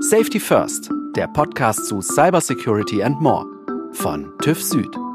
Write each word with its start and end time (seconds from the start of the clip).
Safety 0.00 0.38
First, 0.38 0.90
der 1.16 1.26
Podcast 1.26 1.86
zu 1.86 2.00
Cybersecurity 2.00 3.02
and 3.02 3.20
More 3.20 3.44
von 3.94 4.32
TÜV 4.38 4.62
Süd. 4.62 5.07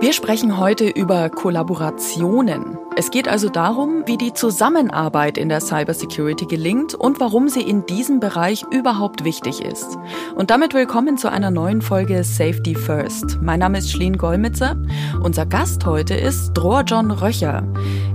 Wir 0.00 0.12
sprechen 0.12 0.58
heute 0.58 0.88
über 0.88 1.28
Kollaborationen. 1.28 2.78
Es 2.94 3.10
geht 3.10 3.26
also 3.26 3.48
darum, 3.48 4.04
wie 4.06 4.16
die 4.16 4.32
Zusammenarbeit 4.32 5.36
in 5.36 5.48
der 5.48 5.60
Cybersecurity 5.60 6.46
gelingt 6.46 6.94
und 6.94 7.18
warum 7.18 7.48
sie 7.48 7.62
in 7.62 7.84
diesem 7.84 8.20
Bereich 8.20 8.64
überhaupt 8.70 9.24
wichtig 9.24 9.60
ist. 9.60 9.98
Und 10.36 10.50
damit 10.50 10.72
willkommen 10.72 11.18
zu 11.18 11.28
einer 11.28 11.50
neuen 11.50 11.82
Folge 11.82 12.22
Safety 12.22 12.76
First. 12.76 13.42
Mein 13.42 13.58
Name 13.58 13.78
ist 13.78 13.90
Schleen 13.90 14.16
Golmitzer. 14.16 14.76
Unser 15.20 15.46
Gast 15.46 15.84
heute 15.84 16.14
ist 16.14 16.52
Dror 16.52 16.84
John 16.86 17.10
Röcher. 17.10 17.66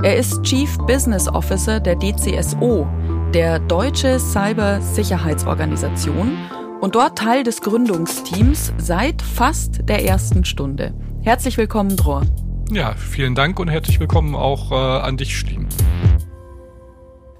Er 0.03 0.15
ist 0.15 0.41
Chief 0.43 0.77
Business 0.87 1.27
Officer 1.27 1.81
der 1.81 1.97
DCSO, 1.97 2.87
der 3.33 3.59
Deutsche 3.59 4.19
Cybersicherheitsorganisation 4.19 6.37
und 6.79 6.95
dort 6.95 7.17
Teil 7.17 7.43
des 7.43 7.59
Gründungsteams 7.59 8.71
seit 8.77 9.21
fast 9.21 9.89
der 9.89 10.05
ersten 10.05 10.45
Stunde. 10.45 10.93
Herzlich 11.23 11.57
willkommen, 11.57 11.95
Dror. 11.95 12.23
Ja, 12.69 12.95
vielen 12.95 13.33
Dank 13.33 13.57
und 13.57 13.69
herzlich 13.69 13.97
willkommen 14.01 14.35
auch 14.35 14.73
äh, 14.73 14.75
an 14.75 15.15
dich, 15.15 15.37
Schlien. 15.37 15.69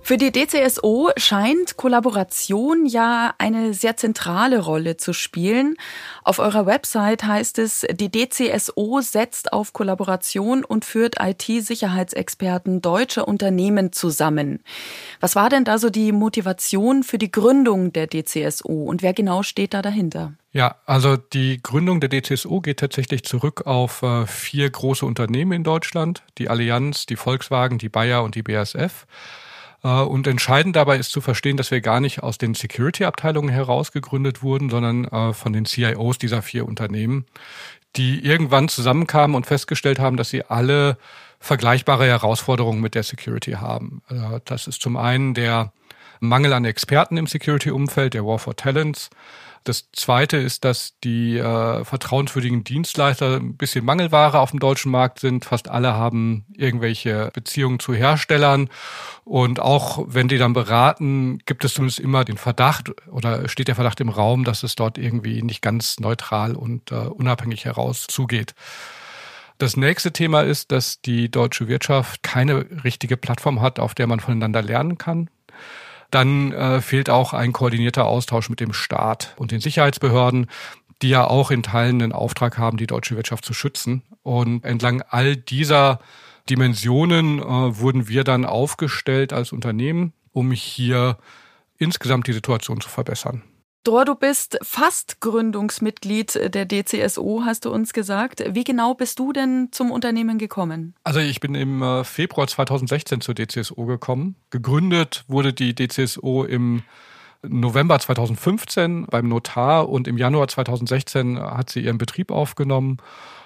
Für 0.05 0.17
die 0.17 0.33
DCSO 0.33 1.11
scheint 1.15 1.77
Kollaboration 1.77 2.85
ja 2.85 3.33
eine 3.37 3.73
sehr 3.73 3.95
zentrale 3.95 4.59
Rolle 4.59 4.97
zu 4.97 5.13
spielen. 5.13 5.77
Auf 6.25 6.39
eurer 6.39 6.65
Website 6.65 7.23
heißt 7.23 7.57
es, 7.57 7.87
die 7.89 8.11
DCSO 8.11 8.99
setzt 8.99 9.53
auf 9.53 9.71
Kollaboration 9.71 10.65
und 10.65 10.83
führt 10.83 11.15
IT-Sicherheitsexperten 11.21 12.81
deutscher 12.81 13.29
Unternehmen 13.29 13.93
zusammen. 13.93 14.61
Was 15.21 15.37
war 15.37 15.49
denn 15.49 15.63
da 15.63 15.77
so 15.77 15.89
die 15.89 16.11
Motivation 16.11 17.03
für 17.03 17.17
die 17.17 17.31
Gründung 17.31 17.93
der 17.93 18.07
DCSO 18.07 18.83
und 18.83 19.03
wer 19.03 19.13
genau 19.13 19.41
steht 19.41 19.73
da 19.73 19.81
dahinter? 19.81 20.33
Ja, 20.51 20.75
also 20.85 21.15
die 21.15 21.63
Gründung 21.63 22.01
der 22.01 22.09
DCSO 22.09 22.59
geht 22.59 22.81
tatsächlich 22.81 23.23
zurück 23.23 23.65
auf 23.65 24.03
äh, 24.03 24.27
vier 24.27 24.69
große 24.69 25.05
Unternehmen 25.05 25.53
in 25.53 25.63
Deutschland, 25.63 26.23
die 26.37 26.49
Allianz, 26.49 27.05
die 27.05 27.15
Volkswagen, 27.15 27.77
die 27.77 27.89
Bayer 27.89 28.21
und 28.21 28.35
die 28.35 28.43
BASF. 28.43 29.07
Äh, 29.83 29.87
und 30.01 30.27
entscheidend 30.27 30.75
dabei 30.75 30.97
ist 30.97 31.11
zu 31.11 31.21
verstehen, 31.21 31.57
dass 31.57 31.71
wir 31.71 31.81
gar 31.81 31.99
nicht 31.99 32.23
aus 32.23 32.37
den 32.37 32.53
Security-Abteilungen 32.53 33.49
heraus 33.49 33.91
gegründet 33.91 34.41
wurden, 34.41 34.69
sondern 34.69 35.05
äh, 35.05 35.33
von 35.33 35.53
den 35.53 35.65
CIOs 35.65 36.17
dieser 36.17 36.41
vier 36.41 36.67
Unternehmen, 36.67 37.25
die 37.95 38.25
irgendwann 38.25 38.69
zusammenkamen 38.69 39.35
und 39.35 39.45
festgestellt 39.45 39.99
haben, 39.99 40.17
dass 40.17 40.29
sie 40.29 40.43
alle 40.43 40.97
vergleichbare 41.39 42.05
Herausforderungen 42.05 42.81
mit 42.81 42.95
der 42.95 43.03
Security 43.03 43.51
haben. 43.51 44.01
Äh, 44.09 44.39
das 44.45 44.67
ist 44.67 44.81
zum 44.81 44.97
einen 44.97 45.33
der 45.33 45.71
Mangel 46.19 46.53
an 46.53 46.63
Experten 46.63 47.17
im 47.17 47.27
Security-Umfeld, 47.27 48.13
der 48.13 48.25
War 48.25 48.39
for 48.39 48.55
Talents. 48.55 49.09
Das 49.63 49.89
Zweite 49.93 50.37
ist, 50.37 50.65
dass 50.65 50.99
die 51.03 51.37
äh, 51.37 51.85
vertrauenswürdigen 51.85 52.63
Dienstleister 52.63 53.37
ein 53.37 53.55
bisschen 53.55 53.85
Mangelware 53.85 54.39
auf 54.39 54.51
dem 54.51 54.59
deutschen 54.59 54.91
Markt 54.91 55.19
sind. 55.19 55.45
Fast 55.45 55.69
alle 55.69 55.93
haben 55.93 56.45
irgendwelche 56.53 57.31
Beziehungen 57.33 57.79
zu 57.79 57.93
Herstellern. 57.93 58.69
Und 59.23 59.59
auch 59.61 60.03
wenn 60.07 60.27
die 60.27 60.37
dann 60.37 60.53
beraten, 60.53 61.39
gibt 61.45 61.63
es 61.63 61.75
zumindest 61.75 61.99
immer 61.99 62.25
den 62.25 62.37
Verdacht 62.37 62.91
oder 63.09 63.47
steht 63.47 63.69
der 63.69 63.75
Verdacht 63.75 64.01
im 64.01 64.09
Raum, 64.09 64.43
dass 64.43 64.63
es 64.63 64.75
dort 64.75 64.97
irgendwie 64.97 65.41
nicht 65.41 65.61
ganz 65.61 65.99
neutral 65.99 66.55
und 66.55 66.91
äh, 66.91 66.95
unabhängig 66.95 67.63
heraus 67.63 68.07
zugeht. 68.07 68.53
Das 69.59 69.77
nächste 69.77 70.11
Thema 70.11 70.41
ist, 70.41 70.73
dass 70.73 70.99
die 70.99 71.29
deutsche 71.31 71.69
Wirtschaft 71.69 72.21
keine 72.21 72.65
richtige 72.83 73.15
Plattform 73.15 73.61
hat, 73.61 73.79
auf 73.79 73.95
der 73.95 74.07
man 74.07 74.19
voneinander 74.19 74.61
lernen 74.61 74.97
kann. 74.97 75.29
Dann 76.13 76.51
äh, 76.51 76.79
fehlt 76.79 77.09
auch 77.09 77.33
ein 77.33 77.53
koordinierter 77.53 78.05
Austausch 78.05 78.47
mit 78.47 78.59
dem 78.59 78.71
Staat 78.71 79.33
und 79.35 79.49
den 79.49 79.61
Sicherheitsbehörden, 79.61 80.45
die 81.01 81.09
ja 81.09 81.25
auch 81.25 81.49
in 81.49 81.63
Teilen 81.63 81.97
den 81.97 82.11
Auftrag 82.11 82.59
haben, 82.59 82.77
die 82.77 82.85
deutsche 82.85 83.15
Wirtschaft 83.15 83.43
zu 83.43 83.55
schützen. 83.55 84.03
Und 84.21 84.63
entlang 84.63 85.01
all 85.09 85.35
dieser 85.35 85.99
Dimensionen 86.51 87.39
äh, 87.39 87.43
wurden 87.43 88.07
wir 88.07 88.23
dann 88.23 88.45
aufgestellt 88.45 89.33
als 89.33 89.51
Unternehmen, 89.51 90.13
um 90.33 90.51
hier 90.51 91.17
insgesamt 91.79 92.27
die 92.27 92.33
Situation 92.33 92.79
zu 92.79 92.89
verbessern. 92.89 93.41
Dor, 93.83 94.05
du 94.05 94.15
bist 94.15 94.57
fast 94.61 95.19
Gründungsmitglied 95.19 96.53
der 96.53 96.65
DCSO, 96.65 97.41
hast 97.43 97.65
du 97.65 97.69
uns 97.69 97.91
gesagt. 97.91 98.41
Wie 98.51 98.63
genau 98.63 98.93
bist 98.93 99.19
du 99.19 99.33
denn 99.33 99.69
zum 99.73 99.91
Unternehmen 99.91 100.37
gekommen? 100.37 100.95
Also 101.03 101.19
ich 101.19 101.41
bin 101.41 101.53
im 101.53 101.81
äh, 101.81 102.05
Februar 102.05 102.47
2016 102.47 103.19
zur 103.19 103.35
DCSO 103.35 103.85
gekommen. 103.85 104.37
Gegründet 104.51 105.25
wurde 105.27 105.51
die 105.51 105.75
DCSO 105.75 106.45
im 106.45 106.83
November 107.45 107.99
2015 107.99 109.07
beim 109.07 109.27
Notar 109.27 109.89
und 109.89 110.07
im 110.07 110.17
Januar 110.17 110.47
2016 110.47 111.37
hat 111.37 111.69
sie 111.69 111.81
ihren 111.81 111.97
Betrieb 111.97 112.31
aufgenommen 112.31 112.99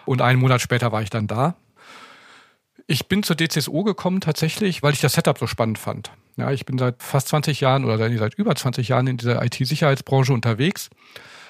und 0.06 0.22
einen 0.22 0.40
Monat 0.40 0.62
später 0.62 0.92
war 0.92 1.02
ich 1.02 1.09
dann 1.09 1.26
da. 1.26 1.56
Ich 2.90 3.09
bin 3.09 3.22
zur 3.22 3.36
DCSO 3.36 3.84
gekommen 3.84 4.22
tatsächlich, 4.22 4.81
weil 4.81 4.94
ich 4.94 5.02
das 5.02 5.14
Setup 5.14 5.38
so 5.38 5.46
spannend 5.46 5.78
fand. 5.78 6.12
Ja, 6.38 6.52
ich 6.52 6.66
bin 6.66 6.78
seit 6.78 7.03
fast 7.03 7.28
20 7.28 7.59
Jahren 7.59 7.84
oder 7.84 7.98
seit 7.98 8.36
über 8.36 8.56
20 8.56 8.88
Jahren 8.88 9.08
in 9.08 9.18
dieser 9.18 9.44
IT-Sicherheitsbranche 9.44 10.31
unterwegs. 10.31 10.90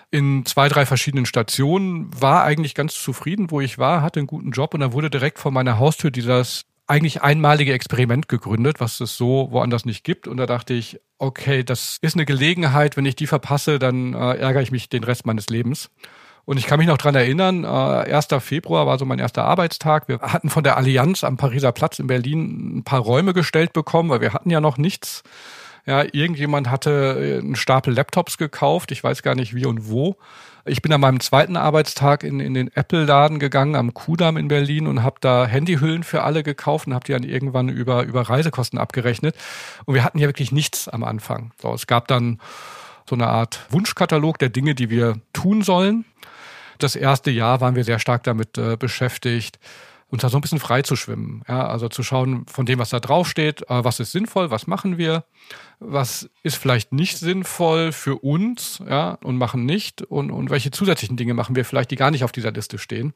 In 0.09 0.45
zwei, 0.45 0.67
drei 0.67 0.87
verschiedenen 0.87 1.27
Stationen, 1.27 2.09
war 2.19 2.43
eigentlich 2.43 2.73
ganz 2.73 2.95
zufrieden, 2.95 3.51
wo 3.51 3.61
ich 3.61 3.77
war, 3.77 4.01
hatte 4.01 4.19
einen 4.19 4.27
guten 4.27 4.49
Job 4.49 4.73
und 4.73 4.79
dann 4.79 4.93
wurde 4.93 5.11
direkt 5.11 5.37
vor 5.37 5.51
meiner 5.51 5.77
Haustür 5.77 6.09
dieses 6.09 6.63
eigentlich 6.87 7.21
einmalige 7.21 7.73
Experiment 7.73 8.29
gegründet, 8.29 8.79
was 8.79 8.99
es 8.99 9.15
so 9.15 9.49
woanders 9.51 9.85
nicht 9.85 10.03
gibt. 10.03 10.27
Und 10.27 10.37
da 10.37 10.45
dachte 10.45 10.73
ich, 10.73 10.99
okay, 11.19 11.63
das 11.63 11.97
ist 12.01 12.15
eine 12.15 12.25
Gelegenheit, 12.25 12.97
wenn 12.97 13.05
ich 13.05 13.15
die 13.15 13.27
verpasse, 13.27 13.77
dann 13.77 14.13
äh, 14.13 14.37
ärgere 14.37 14.61
ich 14.61 14.71
mich 14.71 14.89
den 14.89 15.03
Rest 15.03 15.25
meines 15.25 15.49
Lebens. 15.49 15.91
Und 16.47 16.57
ich 16.57 16.65
kann 16.65 16.79
mich 16.79 16.87
noch 16.87 16.97
dran 16.97 17.13
erinnern, 17.13 17.65
äh, 17.65 17.67
1. 17.67 18.39
Februar 18.39 18.87
war 18.87 18.97
so 18.97 19.03
mein 19.03 19.19
erster 19.19 19.43
Arbeitstag. 19.43 20.07
Wir 20.07 20.19
hatten 20.21 20.49
von 20.49 20.63
der 20.63 20.77
Allianz 20.77 21.25
am 21.25 21.35
Pariser 21.35 21.73
Platz 21.73 21.99
in 21.99 22.07
Berlin 22.07 22.77
ein 22.77 22.83
paar 22.85 23.01
Räume 23.01 23.33
gestellt 23.33 23.73
bekommen, 23.73 24.09
weil 24.09 24.21
wir 24.21 24.31
hatten 24.31 24.49
ja 24.49 24.61
noch 24.61 24.77
nichts. 24.77 25.23
Ja, 25.85 26.05
irgendjemand 26.09 26.69
hatte 26.69 27.17
äh, 27.19 27.39
einen 27.39 27.57
Stapel 27.57 27.93
Laptops 27.93 28.37
gekauft, 28.37 28.93
ich 28.93 29.03
weiß 29.03 29.23
gar 29.23 29.35
nicht 29.35 29.55
wie 29.55 29.65
und 29.65 29.89
wo. 29.89 30.15
Ich 30.63 30.81
bin 30.81 30.93
an 30.93 31.01
meinem 31.01 31.19
zweiten 31.19 31.57
Arbeitstag 31.57 32.23
in, 32.23 32.39
in 32.39 32.53
den 32.53 32.73
Apple-Laden 32.73 33.39
gegangen 33.39 33.75
am 33.75 33.93
Kudamm 33.93 34.37
in 34.37 34.47
Berlin 34.47 34.87
und 34.87 35.03
habe 35.03 35.17
da 35.19 35.45
Handyhüllen 35.45 36.03
für 36.03 36.23
alle 36.23 36.43
gekauft 36.43 36.87
und 36.87 36.93
habe 36.93 37.03
die 37.03 37.11
dann 37.11 37.23
irgendwann 37.23 37.67
über, 37.67 38.03
über 38.03 38.21
Reisekosten 38.21 38.79
abgerechnet. 38.79 39.35
Und 39.83 39.95
wir 39.95 40.05
hatten 40.05 40.19
ja 40.19 40.29
wirklich 40.29 40.53
nichts 40.53 40.87
am 40.87 41.03
Anfang. 41.03 41.51
So, 41.61 41.73
es 41.73 41.87
gab 41.87 42.07
dann 42.07 42.39
so 43.05 43.15
eine 43.15 43.27
Art 43.27 43.65
Wunschkatalog 43.69 44.39
der 44.39 44.49
Dinge, 44.49 44.75
die 44.75 44.89
wir 44.89 45.15
tun 45.33 45.61
sollen. 45.61 46.05
Das 46.79 46.95
erste 46.95 47.31
Jahr 47.31 47.61
waren 47.61 47.75
wir 47.75 47.83
sehr 47.83 47.99
stark 47.99 48.23
damit 48.23 48.57
äh, 48.57 48.77
beschäftigt, 48.77 49.59
uns 50.09 50.21
da 50.21 50.29
so 50.29 50.37
ein 50.37 50.41
bisschen 50.41 50.59
frei 50.59 50.81
zu 50.83 50.95
schwimmen. 50.95 51.43
Ja, 51.47 51.67
also 51.67 51.89
zu 51.89 52.01
schauen 52.01 52.45
von 52.47 52.65
dem, 52.65 52.79
was 52.79 52.89
da 52.89 52.99
draufsteht, 52.99 53.63
äh, 53.63 53.83
was 53.83 53.99
ist 53.99 54.11
sinnvoll, 54.11 54.51
was 54.51 54.67
machen 54.67 54.97
wir, 54.97 55.25
was 55.79 56.29
ist 56.43 56.55
vielleicht 56.55 56.93
nicht 56.93 57.17
sinnvoll 57.17 57.91
für 57.91 58.15
uns, 58.15 58.81
ja, 58.87 59.17
und 59.23 59.37
machen 59.37 59.65
nicht 59.65 60.01
und, 60.01 60.31
und 60.31 60.49
welche 60.49 60.71
zusätzlichen 60.71 61.17
Dinge 61.17 61.33
machen 61.33 61.55
wir 61.55 61.65
vielleicht, 61.65 61.91
die 61.91 61.97
gar 61.97 62.11
nicht 62.11 62.23
auf 62.23 62.31
dieser 62.31 62.51
Liste 62.51 62.77
stehen. 62.77 63.13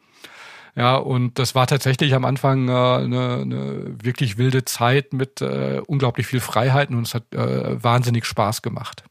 Ja, 0.75 0.95
und 0.95 1.37
das 1.37 1.53
war 1.53 1.67
tatsächlich 1.67 2.13
am 2.13 2.23
Anfang 2.25 2.69
äh, 2.69 2.71
eine, 2.71 3.37
eine 3.41 3.95
wirklich 4.03 4.37
wilde 4.37 4.63
Zeit 4.63 5.13
mit 5.13 5.41
äh, 5.41 5.81
unglaublich 5.85 6.27
viel 6.27 6.39
Freiheiten 6.39 6.95
und 6.95 7.07
es 7.07 7.13
hat 7.13 7.33
äh, 7.33 7.81
wahnsinnig 7.83 8.25
Spaß 8.25 8.61
gemacht. 8.61 9.03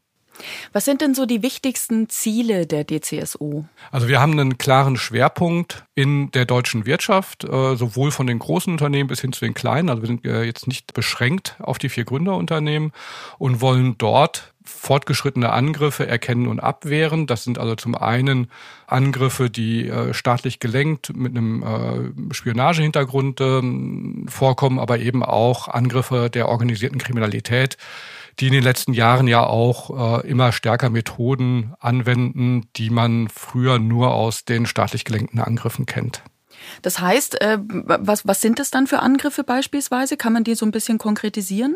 Was 0.73 0.85
sind 0.85 1.01
denn 1.01 1.13
so 1.13 1.25
die 1.25 1.41
wichtigsten 1.41 2.09
Ziele 2.09 2.65
der 2.65 2.85
DCSU? 2.85 3.63
Also 3.91 4.07
wir 4.07 4.19
haben 4.19 4.33
einen 4.33 4.57
klaren 4.57 4.97
Schwerpunkt 4.97 5.85
in 5.95 6.31
der 6.31 6.45
deutschen 6.45 6.85
Wirtschaft, 6.85 7.43
äh, 7.43 7.75
sowohl 7.75 8.11
von 8.11 8.27
den 8.27 8.39
großen 8.39 8.71
Unternehmen 8.71 9.07
bis 9.07 9.21
hin 9.21 9.33
zu 9.33 9.45
den 9.45 9.53
kleinen. 9.53 9.89
Also 9.89 10.01
wir 10.03 10.07
sind 10.07 10.25
äh, 10.25 10.43
jetzt 10.43 10.67
nicht 10.67 10.93
beschränkt 10.93 11.55
auf 11.59 11.77
die 11.77 11.89
vier 11.89 12.05
Gründerunternehmen 12.05 12.91
und 13.37 13.61
wollen 13.61 13.97
dort 13.97 14.53
fortgeschrittene 14.63 15.51
Angriffe 15.51 16.07
erkennen 16.07 16.47
und 16.47 16.59
abwehren. 16.59 17.25
Das 17.25 17.43
sind 17.43 17.57
also 17.57 17.75
zum 17.75 17.95
einen 17.95 18.49
Angriffe, 18.87 19.49
die 19.49 19.87
äh, 19.87 20.13
staatlich 20.13 20.59
gelenkt 20.59 21.15
mit 21.15 21.35
einem 21.35 22.29
Spionagehintergrund 22.31 23.41
äh, 23.41 23.61
vorkommen, 24.27 24.79
aber 24.79 24.99
eben 24.99 25.23
auch 25.23 25.67
Angriffe 25.67 26.29
der 26.29 26.47
organisierten 26.47 26.99
Kriminalität, 26.99 27.77
die 28.39 28.47
in 28.47 28.53
den 28.53 28.63
letzten 28.63 28.93
Jahren 28.93 29.27
ja 29.27 29.45
auch 29.45 30.21
äh, 30.23 30.27
immer 30.27 30.51
stärker 30.51 30.89
Methoden 30.89 31.73
anwenden, 31.79 32.67
die 32.75 32.89
man 32.89 33.27
früher 33.29 33.79
nur 33.79 34.13
aus 34.13 34.45
den 34.45 34.65
staatlich 34.65 35.05
gelenkten 35.05 35.39
Angriffen 35.39 35.85
kennt. 35.85 36.23
Das 36.81 36.99
heißt, 36.99 37.41
äh, 37.41 37.57
was, 37.61 38.27
was 38.27 38.41
sind 38.41 38.59
es 38.59 38.71
dann 38.71 38.87
für 38.87 38.99
Angriffe 38.99 39.43
beispielsweise? 39.43 40.17
Kann 40.17 40.33
man 40.33 40.43
die 40.43 40.55
so 40.55 40.65
ein 40.65 40.71
bisschen 40.71 40.97
konkretisieren? 40.97 41.75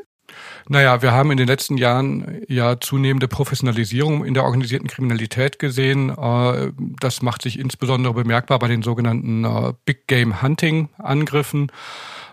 Naja, 0.68 1.02
wir 1.02 1.12
haben 1.12 1.32
in 1.32 1.38
den 1.38 1.48
letzten 1.48 1.78
Jahren 1.78 2.42
ja 2.48 2.80
zunehmende 2.80 3.28
Professionalisierung 3.28 4.26
in 4.26 4.34
der 4.34 4.44
organisierten 4.44 4.88
Kriminalität 4.88 5.60
gesehen. 5.60 6.10
Äh, 6.10 6.72
das 7.00 7.22
macht 7.22 7.42
sich 7.42 7.60
insbesondere 7.60 8.14
bemerkbar 8.14 8.60
bei 8.60 8.68
den 8.68 8.82
sogenannten 8.82 9.44
äh, 9.44 9.74
Big 9.86 10.08
Game 10.08 10.42
Hunting 10.42 10.90
Angriffen. 10.98 11.72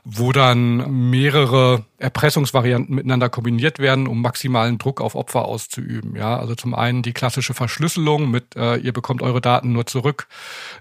Wo 0.05 0.33
dann 0.33 1.11
mehrere 1.11 1.85
Erpressungsvarianten 1.99 2.95
miteinander 2.95 3.29
kombiniert 3.29 3.79
werden, 3.79 4.09
um 4.09 4.21
maximalen 4.21 4.79
Druck 4.79 5.01
auf 5.01 5.15
Opfer 5.15 5.45
auszuüben. 5.45 6.17
Ja, 6.17 6.39
also 6.39 6.57
zum 6.57 6.75
einen 6.75 7.03
die 7.03 7.13
klassische 7.13 7.55
Verschlüsselung 7.55 8.31
mit 8.31 8.57
äh, 8.57 8.77
ihr 8.77 8.93
bekommt 8.93 9.23
eure 9.23 9.41
Daten 9.41 9.73
nur 9.73 9.87
zurück, 9.87 10.27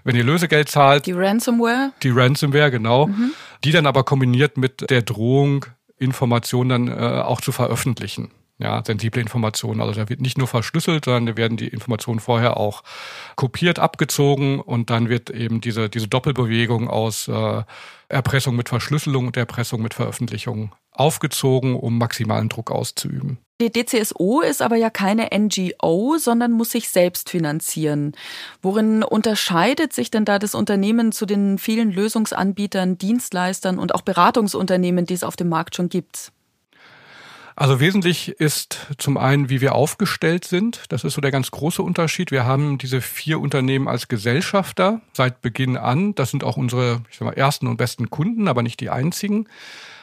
wenn 0.02 0.16
ihr 0.16 0.24
Lösegeld 0.24 0.68
zahlt. 0.68 1.06
Die 1.06 1.12
Ransomware. 1.12 1.92
Die 2.02 2.10
Ransomware, 2.10 2.70
genau. 2.72 3.06
Mhm. 3.06 3.32
Die 3.62 3.70
dann 3.70 3.86
aber 3.86 4.02
kombiniert 4.02 4.56
mit 4.56 4.90
der 4.90 5.02
Drohung, 5.02 5.66
Informationen 5.98 6.68
dann 6.68 6.88
äh, 6.88 7.20
auch 7.22 7.40
zu 7.40 7.52
veröffentlichen 7.52 8.32
ja, 8.62 8.82
sensible 8.84 9.20
Informationen. 9.20 9.80
Also 9.80 10.00
da 10.00 10.08
wird 10.08 10.20
nicht 10.20 10.38
nur 10.38 10.46
verschlüsselt, 10.46 11.04
sondern 11.04 11.26
da 11.26 11.36
werden 11.36 11.56
die 11.56 11.68
Informationen 11.68 12.20
vorher 12.20 12.56
auch 12.56 12.82
kopiert, 13.36 13.78
abgezogen 13.78 14.60
und 14.60 14.90
dann 14.90 15.08
wird 15.08 15.30
eben 15.30 15.60
diese, 15.60 15.88
diese 15.88 16.08
Doppelbewegung 16.08 16.88
aus 16.88 17.28
äh, 17.28 17.62
Erpressung 18.08 18.54
mit 18.54 18.68
Verschlüsselung 18.68 19.26
und 19.26 19.36
Erpressung 19.36 19.82
mit 19.82 19.94
Veröffentlichung 19.94 20.72
aufgezogen, 20.92 21.74
um 21.74 21.98
maximalen 21.98 22.48
Druck 22.48 22.70
auszuüben. 22.70 23.38
Die 23.60 23.70
DCSO 23.70 24.40
ist 24.40 24.60
aber 24.60 24.76
ja 24.76 24.90
keine 24.90 25.28
NGO, 25.32 26.16
sondern 26.18 26.52
muss 26.52 26.70
sich 26.70 26.88
selbst 26.88 27.30
finanzieren. 27.30 28.12
Worin 28.60 29.02
unterscheidet 29.02 29.92
sich 29.92 30.10
denn 30.10 30.24
da 30.24 30.38
das 30.38 30.54
Unternehmen 30.54 31.12
zu 31.12 31.26
den 31.26 31.58
vielen 31.58 31.92
Lösungsanbietern, 31.92 32.98
Dienstleistern 32.98 33.78
und 33.78 33.94
auch 33.94 34.02
Beratungsunternehmen, 34.02 35.06
die 35.06 35.14
es 35.14 35.24
auf 35.24 35.36
dem 35.36 35.48
Markt 35.48 35.76
schon 35.76 35.88
gibt? 35.88 36.32
Also 37.62 37.78
wesentlich 37.78 38.40
ist 38.40 38.88
zum 38.98 39.16
einen, 39.16 39.48
wie 39.48 39.60
wir 39.60 39.76
aufgestellt 39.76 40.44
sind. 40.44 40.82
Das 40.88 41.04
ist 41.04 41.14
so 41.14 41.20
der 41.20 41.30
ganz 41.30 41.52
große 41.52 41.80
Unterschied. 41.80 42.32
Wir 42.32 42.44
haben 42.44 42.76
diese 42.76 43.00
vier 43.00 43.38
Unternehmen 43.38 43.86
als 43.86 44.08
Gesellschafter 44.08 45.00
seit 45.12 45.42
Beginn 45.42 45.76
an. 45.76 46.12
Das 46.16 46.32
sind 46.32 46.42
auch 46.42 46.56
unsere 46.56 47.02
ich 47.08 47.18
sag 47.18 47.26
mal, 47.26 47.34
ersten 47.34 47.68
und 47.68 47.76
besten 47.76 48.10
Kunden, 48.10 48.48
aber 48.48 48.64
nicht 48.64 48.80
die 48.80 48.90
einzigen. 48.90 49.46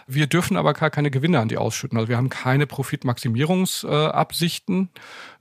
Wir 0.07 0.27
dürfen 0.27 0.55
aber 0.55 0.71
gar 0.71 0.89
keine 0.89 1.11
Gewinne 1.11 1.41
an 1.41 1.49
die 1.49 1.57
ausschütten. 1.57 1.97
Also 1.97 2.07
wir 2.07 2.15
haben 2.15 2.29
keine 2.29 2.65
Profitmaximierungsabsichten, 2.65 4.87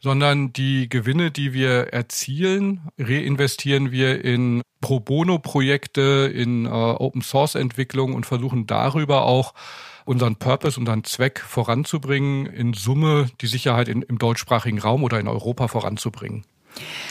sondern 0.01 0.53
die 0.53 0.89
Gewinne, 0.89 1.31
die 1.31 1.53
wir 1.53 1.93
erzielen, 1.93 2.81
reinvestieren 2.99 3.93
wir 3.93 4.25
in 4.25 4.63
Pro 4.81 4.99
Bono-Projekte, 4.99 6.33
in 6.35 6.67
äh, 6.67 6.69
Open-Source-Entwicklung 6.69 8.15
und 8.15 8.27
versuchen 8.27 8.67
darüber 8.67 9.23
auch 9.23 9.55
unseren 10.09 10.37
Purpose, 10.37 10.81
unseren 10.81 11.05
Zweck 11.05 11.41
voranzubringen, 11.41 12.47
in 12.47 12.73
Summe 12.73 13.29
die 13.41 13.47
Sicherheit 13.47 13.89
in, 13.89 14.03
im 14.03 14.19
deutschsprachigen 14.19 14.79
Raum 14.79 15.05
oder 15.05 15.21
in 15.21 15.29
Europa 15.29 15.69
voranzubringen. 15.69 16.45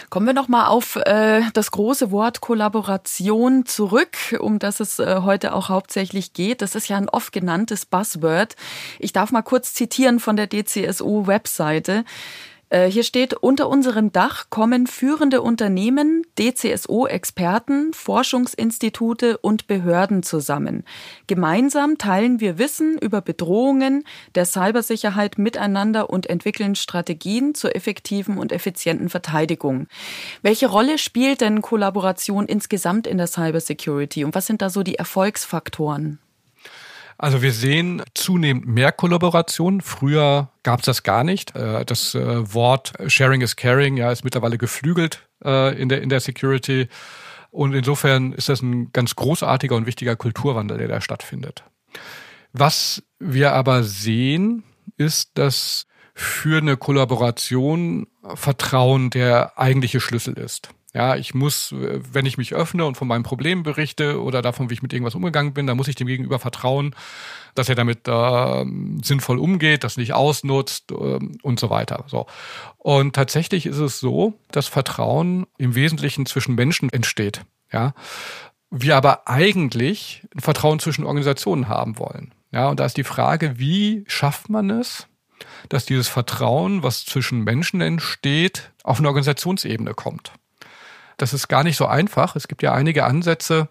Kommen 0.09 0.25
wir 0.25 0.33
noch 0.33 0.47
mal 0.47 0.67
auf 0.67 0.95
äh, 0.95 1.41
das 1.53 1.71
große 1.71 2.11
Wort 2.11 2.41
Kollaboration 2.41 3.65
zurück, 3.65 4.17
um 4.39 4.59
das 4.59 4.79
es 4.79 4.99
äh, 4.99 5.21
heute 5.23 5.53
auch 5.53 5.69
hauptsächlich 5.69 6.33
geht. 6.33 6.61
Das 6.61 6.73
ist 6.73 6.87
ja 6.87 6.97
ein 6.97 7.09
oft 7.09 7.31
genanntes 7.33 7.85
Buzzword. 7.85 8.55
Ich 8.99 9.13
darf 9.13 9.31
mal 9.31 9.41
kurz 9.41 9.73
zitieren 9.73 10.19
von 10.19 10.35
der 10.35 10.47
DCSU-Webseite. 10.47 12.05
Äh, 12.69 12.91
hier 12.91 13.03
steht, 13.03 13.33
unter 13.33 13.69
unserem 13.69 14.11
Dach 14.11 14.49
kommen 14.49 14.87
führende 14.87 15.41
Unternehmen, 15.41 16.23
DCSO-Experten, 16.37 17.93
Forschungsinstitute 17.93 19.37
und 19.37 19.67
Behörden 19.67 20.21
zusammen. 20.21 20.83
Gemeinsam 21.27 21.97
teilen 21.97 22.41
wir 22.41 22.57
Wissen 22.57 22.97
über 22.97 23.21
Bedrohungen 23.21 24.03
der 24.35 24.45
Cybersicherheit 24.45 25.37
miteinander 25.37 26.09
und 26.09 26.29
entwickeln 26.29 26.75
Strategien 26.75 27.55
zur 27.55 27.75
effektiven 27.75 28.37
und 28.37 28.51
effizienten 28.51 29.07
Verteidigung. 29.07 29.87
Welche 30.41 30.67
Rolle 30.67 30.97
spielt 30.97 31.39
denn 31.39 31.61
Kollaboration 31.61 32.47
insgesamt 32.47 33.07
in 33.07 33.17
der 33.17 33.27
Cybersecurity 33.27 34.25
und 34.25 34.35
was 34.35 34.45
sind 34.45 34.61
da 34.61 34.69
so 34.69 34.83
die 34.83 34.95
Erfolgsfaktoren? 34.95 36.19
Also 37.17 37.41
wir 37.41 37.51
sehen 37.51 38.03
zunehmend 38.13 38.67
mehr 38.67 38.91
Kollaboration. 38.91 39.81
Früher 39.81 40.51
gab 40.63 40.81
es 40.81 40.85
das 40.85 41.03
gar 41.03 41.23
nicht. 41.23 41.55
Äh, 41.55 41.83
das 41.85 42.13
äh, 42.13 42.53
Wort 42.53 42.93
Sharing 43.07 43.41
is 43.41 43.55
Caring 43.55 43.97
ja, 43.97 44.11
ist 44.11 44.23
mittlerweile 44.23 44.57
geflügelt 44.57 45.27
äh, 45.43 45.79
in 45.79 45.89
der, 45.89 46.01
in 46.01 46.09
der 46.09 46.19
Security. 46.19 46.87
Und 47.49 47.73
insofern 47.73 48.33
ist 48.33 48.49
das 48.49 48.61
ein 48.61 48.91
ganz 48.91 49.15
großartiger 49.15 49.75
und 49.75 49.87
wichtiger 49.87 50.15
Kulturwandel, 50.15 50.77
der 50.77 50.87
da 50.87 51.01
stattfindet. 51.01 51.63
Was 52.53 53.03
wir 53.19 53.53
aber 53.53 53.83
sehen, 53.83 54.63
ist, 54.97 55.31
dass 55.37 55.87
für 56.13 56.57
eine 56.57 56.77
Kollaboration 56.77 58.07
Vertrauen 58.35 59.09
der 59.09 59.57
eigentliche 59.57 59.99
Schlüssel 59.99 60.33
ist. 60.37 60.69
Ja, 60.97 61.15
ich 61.15 61.35
muss, 61.35 61.75
wenn 61.77 62.25
ich 62.25 62.39
mich 62.39 62.55
öffne 62.55 62.83
und 62.83 62.97
von 62.97 63.07
meinem 63.07 63.21
Problem 63.21 63.61
berichte 63.61 64.19
oder 64.19 64.41
davon, 64.41 64.71
wie 64.71 64.73
ich 64.73 64.81
mit 64.81 64.93
irgendwas 64.93 65.13
umgegangen 65.13 65.53
bin, 65.53 65.67
dann 65.67 65.77
muss 65.77 65.87
ich 65.87 65.93
dem 65.93 66.07
Gegenüber 66.07 66.39
vertrauen, 66.39 66.95
dass 67.53 67.69
er 67.69 67.75
damit 67.75 68.07
äh, 68.07 68.65
sinnvoll 69.03 69.37
umgeht, 69.37 69.83
das 69.83 69.97
nicht 69.97 70.13
ausnutzt 70.13 70.91
äh, 70.91 71.19
und 71.43 71.59
so 71.59 71.69
weiter. 71.69 72.05
So. 72.07 72.25
Und 72.79 73.15
tatsächlich 73.15 73.67
ist 73.67 73.77
es 73.77 73.99
so, 73.99 74.39
dass 74.49 74.65
Vertrauen 74.65 75.45
im 75.59 75.75
Wesentlichen 75.75 76.25
zwischen 76.25 76.55
Menschen 76.55 76.89
entsteht. 76.89 77.41
Ja, 77.71 77.93
wir 78.71 78.97
aber 78.97 79.27
eigentlich 79.27 80.25
ein 80.35 80.39
Vertrauen 80.39 80.79
zwischen 80.79 81.05
Organisationen 81.05 81.67
haben 81.67 81.99
wollen. 81.99 82.33
Ja, 82.51 82.69
und 82.69 82.79
da 82.79 82.85
ist 82.87 82.97
die 82.97 83.03
Frage, 83.03 83.59
wie 83.59 84.03
schafft 84.07 84.49
man 84.49 84.71
es, 84.71 85.05
dass 85.69 85.85
dieses 85.85 86.07
Vertrauen, 86.07 86.81
was 86.81 87.05
zwischen 87.05 87.43
Menschen 87.43 87.81
entsteht, 87.81 88.71
auf 88.81 88.97
eine 88.97 89.09
Organisationsebene 89.09 89.93
kommt. 89.93 90.31
Das 91.17 91.33
ist 91.33 91.47
gar 91.47 91.63
nicht 91.63 91.77
so 91.77 91.85
einfach. 91.85 92.35
Es 92.35 92.47
gibt 92.47 92.61
ja 92.61 92.73
einige 92.73 93.05
Ansätze, 93.05 93.69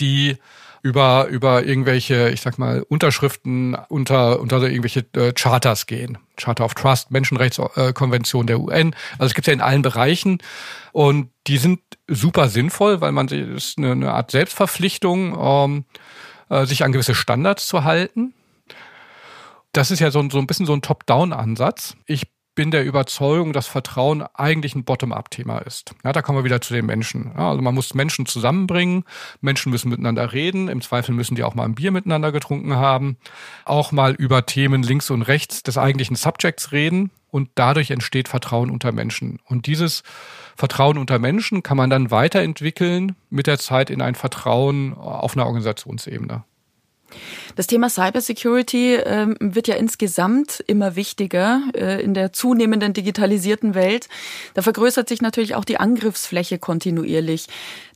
die 0.00 0.36
über, 0.84 1.28
über 1.28 1.64
irgendwelche, 1.64 2.28
ich 2.28 2.42
sag 2.42 2.58
mal, 2.58 2.82
Unterschriften 2.82 3.74
unter, 3.88 4.38
unter 4.38 4.60
irgendwelche 4.60 5.06
äh, 5.14 5.32
Charters 5.32 5.86
gehen. 5.86 6.18
Charter 6.36 6.66
of 6.66 6.74
Trust, 6.74 7.10
Menschenrechtskonvention 7.10 8.46
der 8.46 8.60
UN. 8.60 8.94
Also 9.12 9.30
es 9.30 9.34
gibt 9.34 9.46
ja 9.46 9.54
in 9.54 9.62
allen 9.62 9.80
Bereichen. 9.80 10.42
Und 10.92 11.30
die 11.46 11.56
sind 11.56 11.80
super 12.06 12.48
sinnvoll, 12.48 13.00
weil 13.00 13.12
man 13.12 13.26
es 13.28 13.32
ist 13.32 13.78
eine, 13.78 13.92
eine 13.92 14.12
Art 14.12 14.30
Selbstverpflichtung, 14.30 15.34
ähm, 15.40 15.84
äh, 16.50 16.66
sich 16.66 16.84
an 16.84 16.92
gewisse 16.92 17.14
Standards 17.14 17.66
zu 17.66 17.84
halten. 17.84 18.34
Das 19.72 19.90
ist 19.90 20.00
ja 20.00 20.10
so, 20.10 20.22
so 20.28 20.38
ein 20.38 20.46
bisschen 20.46 20.66
so 20.66 20.74
ein 20.74 20.82
Top-Down-Ansatz. 20.82 21.96
Ich 22.04 22.24
bin 22.54 22.70
der 22.70 22.84
Überzeugung, 22.84 23.52
dass 23.52 23.66
Vertrauen 23.66 24.22
eigentlich 24.34 24.74
ein 24.74 24.84
Bottom-up-Thema 24.84 25.58
ist. 25.58 25.94
Ja, 26.04 26.12
da 26.12 26.22
kommen 26.22 26.38
wir 26.38 26.44
wieder 26.44 26.60
zu 26.60 26.74
den 26.74 26.86
Menschen. 26.86 27.32
Ja, 27.36 27.50
also 27.50 27.62
man 27.62 27.74
muss 27.74 27.94
Menschen 27.94 28.26
zusammenbringen, 28.26 29.04
Menschen 29.40 29.70
müssen 29.70 29.90
miteinander 29.90 30.32
reden, 30.32 30.68
im 30.68 30.80
Zweifel 30.80 31.14
müssen 31.14 31.34
die 31.34 31.42
auch 31.42 31.54
mal 31.54 31.64
ein 31.64 31.74
Bier 31.74 31.90
miteinander 31.90 32.32
getrunken 32.32 32.76
haben, 32.76 33.16
auch 33.64 33.92
mal 33.92 34.14
über 34.14 34.46
Themen 34.46 34.82
links 34.82 35.10
und 35.10 35.22
rechts 35.22 35.62
des 35.62 35.78
eigentlichen 35.78 36.16
Subjects 36.16 36.72
reden 36.72 37.10
und 37.30 37.50
dadurch 37.56 37.90
entsteht 37.90 38.28
Vertrauen 38.28 38.70
unter 38.70 38.92
Menschen. 38.92 39.40
Und 39.46 39.66
dieses 39.66 40.04
Vertrauen 40.56 40.98
unter 40.98 41.18
Menschen 41.18 41.64
kann 41.64 41.76
man 41.76 41.90
dann 41.90 42.12
weiterentwickeln 42.12 43.16
mit 43.28 43.48
der 43.48 43.58
Zeit 43.58 43.90
in 43.90 44.00
ein 44.00 44.14
Vertrauen 44.14 44.94
auf 44.94 45.36
einer 45.36 45.46
Organisationsebene. 45.46 46.44
Das 47.56 47.66
Thema 47.66 47.88
Cybersecurity 47.88 48.96
äh, 48.96 49.34
wird 49.38 49.68
ja 49.68 49.76
insgesamt 49.76 50.62
immer 50.66 50.96
wichtiger 50.96 51.62
äh, 51.74 52.02
in 52.02 52.14
der 52.14 52.32
zunehmenden 52.32 52.92
digitalisierten 52.92 53.74
Welt. 53.74 54.08
Da 54.54 54.62
vergrößert 54.62 55.08
sich 55.08 55.22
natürlich 55.22 55.54
auch 55.54 55.64
die 55.64 55.78
Angriffsfläche 55.78 56.58
kontinuierlich. 56.58 57.46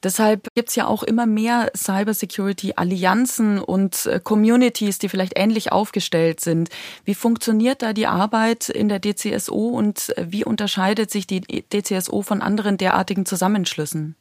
Deshalb 0.03 0.47
gibt's 0.55 0.77
ja 0.77 0.87
auch 0.87 1.03
immer 1.03 1.27
mehr 1.27 1.73
Cybersecurity-Allianzen 1.77 3.59
und 3.59 4.07
äh, 4.07 4.21
Communities, 4.23 4.99
die 4.99 5.09
vielleicht 5.09 5.33
ähnlich 5.37 5.73
aufgestellt 5.73 6.41
sind. 6.41 6.69
Wie 7.05 7.15
funktioniert 7.15 7.83
da 7.83 7.93
die 7.93 8.07
Arbeit 8.07 8.69
in 8.69 8.88
der 8.88 9.00
DCSO 9.00 9.69
und 9.69 10.17
äh, 10.17 10.27
wie 10.29 10.45
unterscheidet 10.45 11.11
sich 11.11 11.27
die 11.27 11.41
DCSO 11.41 12.23
von 12.23 12.43
anderen 12.43 12.77
derartigen 12.79 13.27
Zusammenschlüssen? 13.27 14.15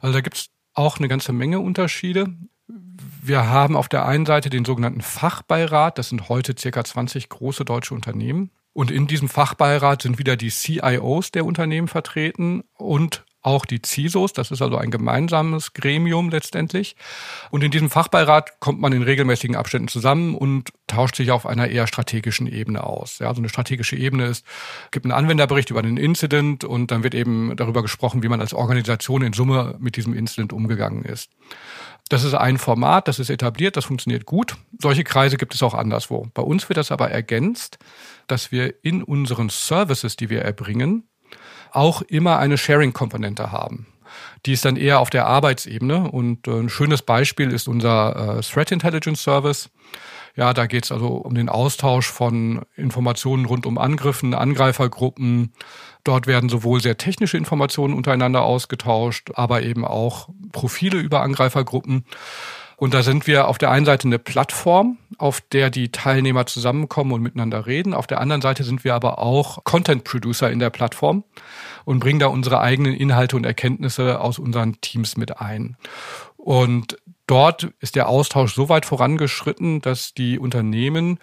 Also 0.00 0.14
da 0.14 0.20
gibt's 0.22 0.48
auch 0.72 0.98
eine 0.98 1.08
ganze 1.08 1.32
Menge 1.32 1.60
Unterschiede. 1.60 2.28
Wir 3.28 3.46
haben 3.46 3.76
auf 3.76 3.90
der 3.90 4.06
einen 4.06 4.24
Seite 4.24 4.48
den 4.48 4.64
sogenannten 4.64 5.02
Fachbeirat, 5.02 5.98
das 5.98 6.08
sind 6.08 6.30
heute 6.30 6.54
circa 6.58 6.82
20 6.82 7.28
große 7.28 7.66
deutsche 7.66 7.94
Unternehmen. 7.94 8.50
Und 8.72 8.90
in 8.90 9.06
diesem 9.06 9.28
Fachbeirat 9.28 10.00
sind 10.00 10.18
wieder 10.18 10.34
die 10.34 10.48
CIOs 10.48 11.30
der 11.30 11.44
Unternehmen 11.44 11.88
vertreten 11.88 12.64
und 12.78 13.26
auch 13.48 13.64
die 13.64 13.80
CISOs, 13.84 14.34
das 14.34 14.50
ist 14.50 14.60
also 14.60 14.76
ein 14.76 14.90
gemeinsames 14.90 15.72
Gremium 15.72 16.28
letztendlich. 16.28 16.96
Und 17.50 17.64
in 17.64 17.70
diesem 17.70 17.88
Fachbeirat 17.88 18.60
kommt 18.60 18.78
man 18.78 18.92
in 18.92 19.02
regelmäßigen 19.02 19.56
Abständen 19.56 19.88
zusammen 19.88 20.34
und 20.34 20.70
tauscht 20.86 21.16
sich 21.16 21.30
auf 21.30 21.46
einer 21.46 21.68
eher 21.68 21.86
strategischen 21.86 22.46
Ebene 22.46 22.84
aus. 22.84 23.20
Ja, 23.20 23.32
so 23.34 23.40
eine 23.40 23.48
strategische 23.48 23.96
Ebene 23.96 24.26
ist, 24.26 24.44
gibt 24.90 25.06
einen 25.06 25.12
Anwenderbericht 25.12 25.70
über 25.70 25.80
einen 25.80 25.96
Incident 25.96 26.62
und 26.62 26.90
dann 26.90 27.02
wird 27.02 27.14
eben 27.14 27.56
darüber 27.56 27.80
gesprochen, 27.80 28.22
wie 28.22 28.28
man 28.28 28.42
als 28.42 28.52
Organisation 28.52 29.22
in 29.22 29.32
Summe 29.32 29.76
mit 29.78 29.96
diesem 29.96 30.12
Incident 30.12 30.52
umgegangen 30.52 31.04
ist. 31.06 31.30
Das 32.10 32.24
ist 32.24 32.34
ein 32.34 32.58
Format, 32.58 33.08
das 33.08 33.18
ist 33.18 33.30
etabliert, 33.30 33.76
das 33.76 33.86
funktioniert 33.86 34.26
gut. 34.26 34.56
Solche 34.78 35.04
Kreise 35.04 35.38
gibt 35.38 35.54
es 35.54 35.62
auch 35.62 35.74
anderswo. 35.74 36.28
Bei 36.34 36.42
uns 36.42 36.68
wird 36.68 36.76
das 36.76 36.90
aber 36.90 37.10
ergänzt, 37.10 37.78
dass 38.26 38.52
wir 38.52 38.74
in 38.82 39.02
unseren 39.02 39.48
Services, 39.48 40.16
die 40.16 40.28
wir 40.28 40.42
erbringen, 40.42 41.08
auch 41.72 42.02
immer 42.02 42.38
eine 42.38 42.58
Sharing-Komponente 42.58 43.52
haben. 43.52 43.86
die 44.46 44.52
ist 44.52 44.64
dann 44.64 44.76
eher 44.76 45.00
auf 45.00 45.10
der 45.10 45.26
Arbeitsebene. 45.26 46.10
Und 46.10 46.48
äh, 46.48 46.52
ein 46.52 46.68
schönes 46.68 47.02
Beispiel 47.02 47.52
ist 47.52 47.68
unser 47.68 48.38
äh, 48.38 48.40
Threat 48.42 48.72
Intelligence 48.72 49.22
Service. 49.22 49.70
Ja, 50.36 50.54
da 50.54 50.66
geht 50.66 50.84
es 50.84 50.92
also 50.92 51.08
um 51.08 51.34
den 51.34 51.48
Austausch 51.48 52.06
von 52.06 52.62
Informationen 52.76 53.44
rund 53.44 53.66
um 53.66 53.76
Angriffen, 53.76 54.34
Angreifergruppen. 54.34 55.52
Dort 56.04 56.28
werden 56.28 56.48
sowohl 56.48 56.80
sehr 56.80 56.96
technische 56.96 57.36
Informationen 57.36 57.92
untereinander 57.92 58.42
ausgetauscht, 58.42 59.32
aber 59.34 59.62
eben 59.62 59.84
auch 59.84 60.28
Profile 60.52 60.98
über 60.98 61.22
Angreifergruppen. 61.22 62.04
Und 62.78 62.94
da 62.94 63.02
sind 63.02 63.26
wir 63.26 63.48
auf 63.48 63.58
der 63.58 63.72
einen 63.72 63.84
Seite 63.84 64.06
eine 64.06 64.20
Plattform, 64.20 64.98
auf 65.18 65.40
der 65.40 65.68
die 65.68 65.90
Teilnehmer 65.90 66.46
zusammenkommen 66.46 67.10
und 67.10 67.22
miteinander 67.22 67.66
reden. 67.66 67.92
Auf 67.92 68.06
der 68.06 68.20
anderen 68.20 68.40
Seite 68.40 68.62
sind 68.62 68.84
wir 68.84 68.94
aber 68.94 69.18
auch 69.18 69.64
Content 69.64 70.04
Producer 70.04 70.48
in 70.48 70.60
der 70.60 70.70
Plattform 70.70 71.24
und 71.84 71.98
bringen 71.98 72.20
da 72.20 72.28
unsere 72.28 72.60
eigenen 72.60 72.94
Inhalte 72.94 73.34
und 73.34 73.44
Erkenntnisse 73.44 74.20
aus 74.20 74.38
unseren 74.38 74.80
Teams 74.80 75.16
mit 75.16 75.40
ein. 75.40 75.76
Und 76.36 76.98
dort 77.26 77.68
ist 77.80 77.96
der 77.96 78.08
Austausch 78.08 78.54
so 78.54 78.68
weit 78.68 78.86
vorangeschritten, 78.86 79.80
dass 79.80 80.14
die 80.14 80.38
Unternehmen 80.38 81.18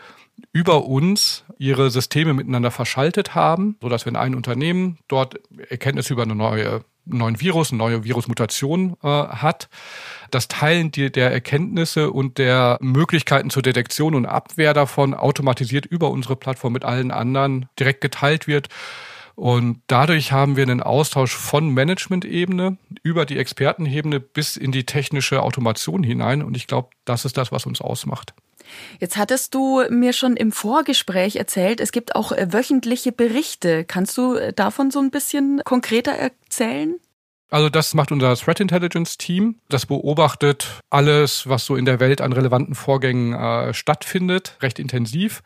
über 0.52 0.84
uns 0.84 1.46
ihre 1.58 1.90
Systeme 1.90 2.34
miteinander 2.34 2.70
verschaltet 2.70 3.34
haben, 3.34 3.78
so 3.82 3.88
dass 3.88 4.06
wenn 4.06 4.18
ein 4.18 4.36
Unternehmen 4.36 4.98
dort 5.08 5.40
Erkenntnisse 5.70 6.12
über 6.12 6.24
eine 6.24 6.36
neue 6.36 6.84
neuen 7.06 7.40
Virus, 7.40 7.72
eine 7.72 7.78
neue 7.78 8.04
Virusmutation 8.04 8.96
äh, 9.04 9.08
hat. 9.08 9.70
Das 10.32 10.48
Teilen 10.48 10.92
der 10.92 11.32
Erkenntnisse 11.32 12.12
und 12.12 12.38
der 12.38 12.78
Möglichkeiten 12.82 13.50
zur 13.50 13.62
Detektion 13.62 14.16
und 14.16 14.26
Abwehr 14.26 14.74
davon 14.74 15.14
automatisiert 15.14 15.86
über 15.86 16.10
unsere 16.10 16.36
Plattform 16.36 16.74
mit 16.74 16.84
allen 16.84 17.12
anderen 17.12 17.68
direkt 17.80 18.02
geteilt 18.02 18.48
wird. 18.48 18.70
Und 19.36 19.82
dadurch 19.88 20.32
haben 20.32 20.56
wir 20.56 20.64
einen 20.64 20.82
Austausch 20.82 21.36
von 21.36 21.70
Management-Ebene 21.70 22.78
über 23.04 23.26
die 23.26 23.38
Expertenebene 23.38 24.22
bis 24.22 24.56
in 24.56 24.72
die 24.72 24.86
technische 24.86 25.44
Automation 25.44 26.04
hinein. 26.04 26.42
Und 26.42 26.56
ich 26.56 26.68
glaube, 26.68 26.90
das 27.04 27.26
ist 27.26 27.38
das, 27.38 27.52
was 27.52 27.66
uns 27.66 27.82
ausmacht. 27.82 28.34
Jetzt 29.00 29.18
hattest 29.18 29.54
du 29.54 29.84
mir 29.90 30.14
schon 30.14 30.36
im 30.36 30.52
Vorgespräch 30.52 31.36
erzählt, 31.36 31.80
es 31.80 31.92
gibt 31.92 32.16
auch 32.16 32.32
äh, 32.32 32.52
wöchentliche 32.52 33.12
Berichte. 33.12 33.86
Kannst 33.86 34.18
du 34.18 34.36
äh, 34.36 34.54
davon 34.54 34.92
so 34.92 35.00
ein 35.00 35.12
bisschen 35.12 35.62
konkreter 35.66 36.12
erzählen? 36.12 36.96
Also 37.52 37.70
das 37.70 37.94
macht 37.94 38.12
unser 38.12 38.36
Threat 38.36 38.60
Intelligence 38.60 39.18
Team. 39.18 39.56
Das 39.70 39.86
beobachtet 39.86 40.82
alles, 40.90 41.48
was 41.48 41.66
so 41.66 41.76
in 41.76 41.86
der 41.86 42.00
Welt 42.00 42.20
an 42.20 42.34
relevanten 42.34 42.76
Vorgängen 42.76 43.34
äh, 43.34 43.74
stattfindet, 43.74 44.58
recht 44.62 44.80
intensiv 44.80 45.42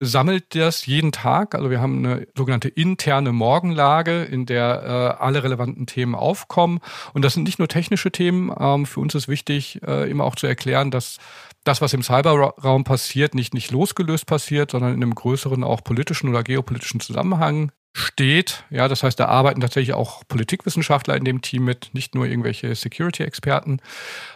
sammelt 0.00 0.54
das 0.54 0.86
jeden 0.86 1.12
Tag. 1.12 1.54
Also 1.54 1.70
wir 1.70 1.80
haben 1.80 2.04
eine 2.04 2.26
sogenannte 2.36 2.68
interne 2.68 3.32
Morgenlage, 3.32 4.24
in 4.24 4.46
der 4.46 5.16
äh, 5.18 5.22
alle 5.22 5.42
relevanten 5.42 5.86
Themen 5.86 6.14
aufkommen. 6.14 6.80
Und 7.12 7.24
das 7.24 7.34
sind 7.34 7.44
nicht 7.44 7.58
nur 7.58 7.68
technische 7.68 8.10
Themen. 8.10 8.52
Ähm, 8.58 8.86
für 8.86 9.00
uns 9.00 9.14
ist 9.14 9.28
wichtig, 9.28 9.80
äh, 9.86 10.10
immer 10.10 10.24
auch 10.24 10.36
zu 10.36 10.46
erklären, 10.46 10.90
dass 10.90 11.18
das, 11.66 11.80
was 11.80 11.92
im 11.92 12.02
Cyberraum 12.02 12.84
passiert, 12.84 13.34
nicht, 13.34 13.54
nicht 13.54 13.70
losgelöst 13.70 14.26
passiert, 14.26 14.70
sondern 14.70 14.94
in 14.94 15.02
einem 15.02 15.14
größeren 15.14 15.64
auch 15.64 15.82
politischen 15.82 16.28
oder 16.28 16.42
geopolitischen 16.42 17.00
Zusammenhang 17.00 17.72
steht. 17.96 18.64
Ja, 18.70 18.88
das 18.88 19.02
heißt, 19.02 19.18
da 19.18 19.26
arbeiten 19.26 19.60
tatsächlich 19.60 19.94
auch 19.94 20.22
Politikwissenschaftler 20.28 21.16
in 21.16 21.24
dem 21.24 21.40
Team 21.40 21.64
mit, 21.64 21.90
nicht 21.92 22.14
nur 22.14 22.26
irgendwelche 22.26 22.74
Security-Experten. 22.74 23.80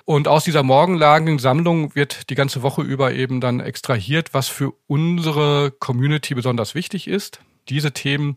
Und 0.06 0.28
aus 0.28 0.44
dieser 0.44 0.62
Morgenlagensammlung 0.62 1.94
wird 1.94 2.30
die 2.30 2.34
ganze 2.34 2.62
Woche 2.62 2.82
über 2.82 3.12
eben 3.12 3.40
dann 3.40 3.60
extrahiert, 3.60 4.32
was 4.32 4.48
für 4.48 4.72
unsere 4.86 5.72
Community 5.72 6.34
besonders 6.34 6.74
wichtig 6.74 7.06
ist. 7.06 7.40
Diese 7.70 7.92
Themen 7.92 8.36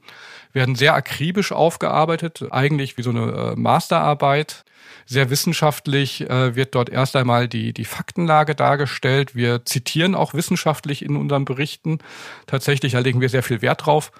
werden 0.54 0.76
sehr 0.76 0.94
akribisch 0.94 1.52
aufgearbeitet, 1.52 2.46
eigentlich 2.52 2.98
wie 2.98 3.04
so 3.04 3.10
eine 3.10 3.32
äh, 3.32 3.56
Masterarbeit. 3.60 4.64
Sehr 5.06 5.30
wissenschaftlich 5.30 6.30
äh, 6.30 6.56
wird 6.56 6.76
dort 6.76 6.90
erst 6.90 7.16
einmal 7.16 7.48
die, 7.48 7.74
die 7.74 7.86
Faktenlage 7.86 8.56
dargestellt. 8.56 9.36
Wir 9.36 9.66
zitieren 9.66 10.16
auch 10.16 10.34
wissenschaftlich 10.34 11.04
in 11.04 11.18
unseren 11.18 11.46
Berichten. 11.46 12.00
Tatsächlich, 12.46 12.94
da 12.94 13.00
legen 13.00 13.20
wir 13.20 13.30
sehr 13.30 13.44
viel 13.44 13.62
Wert 13.62 13.86
drauf. 13.86 14.12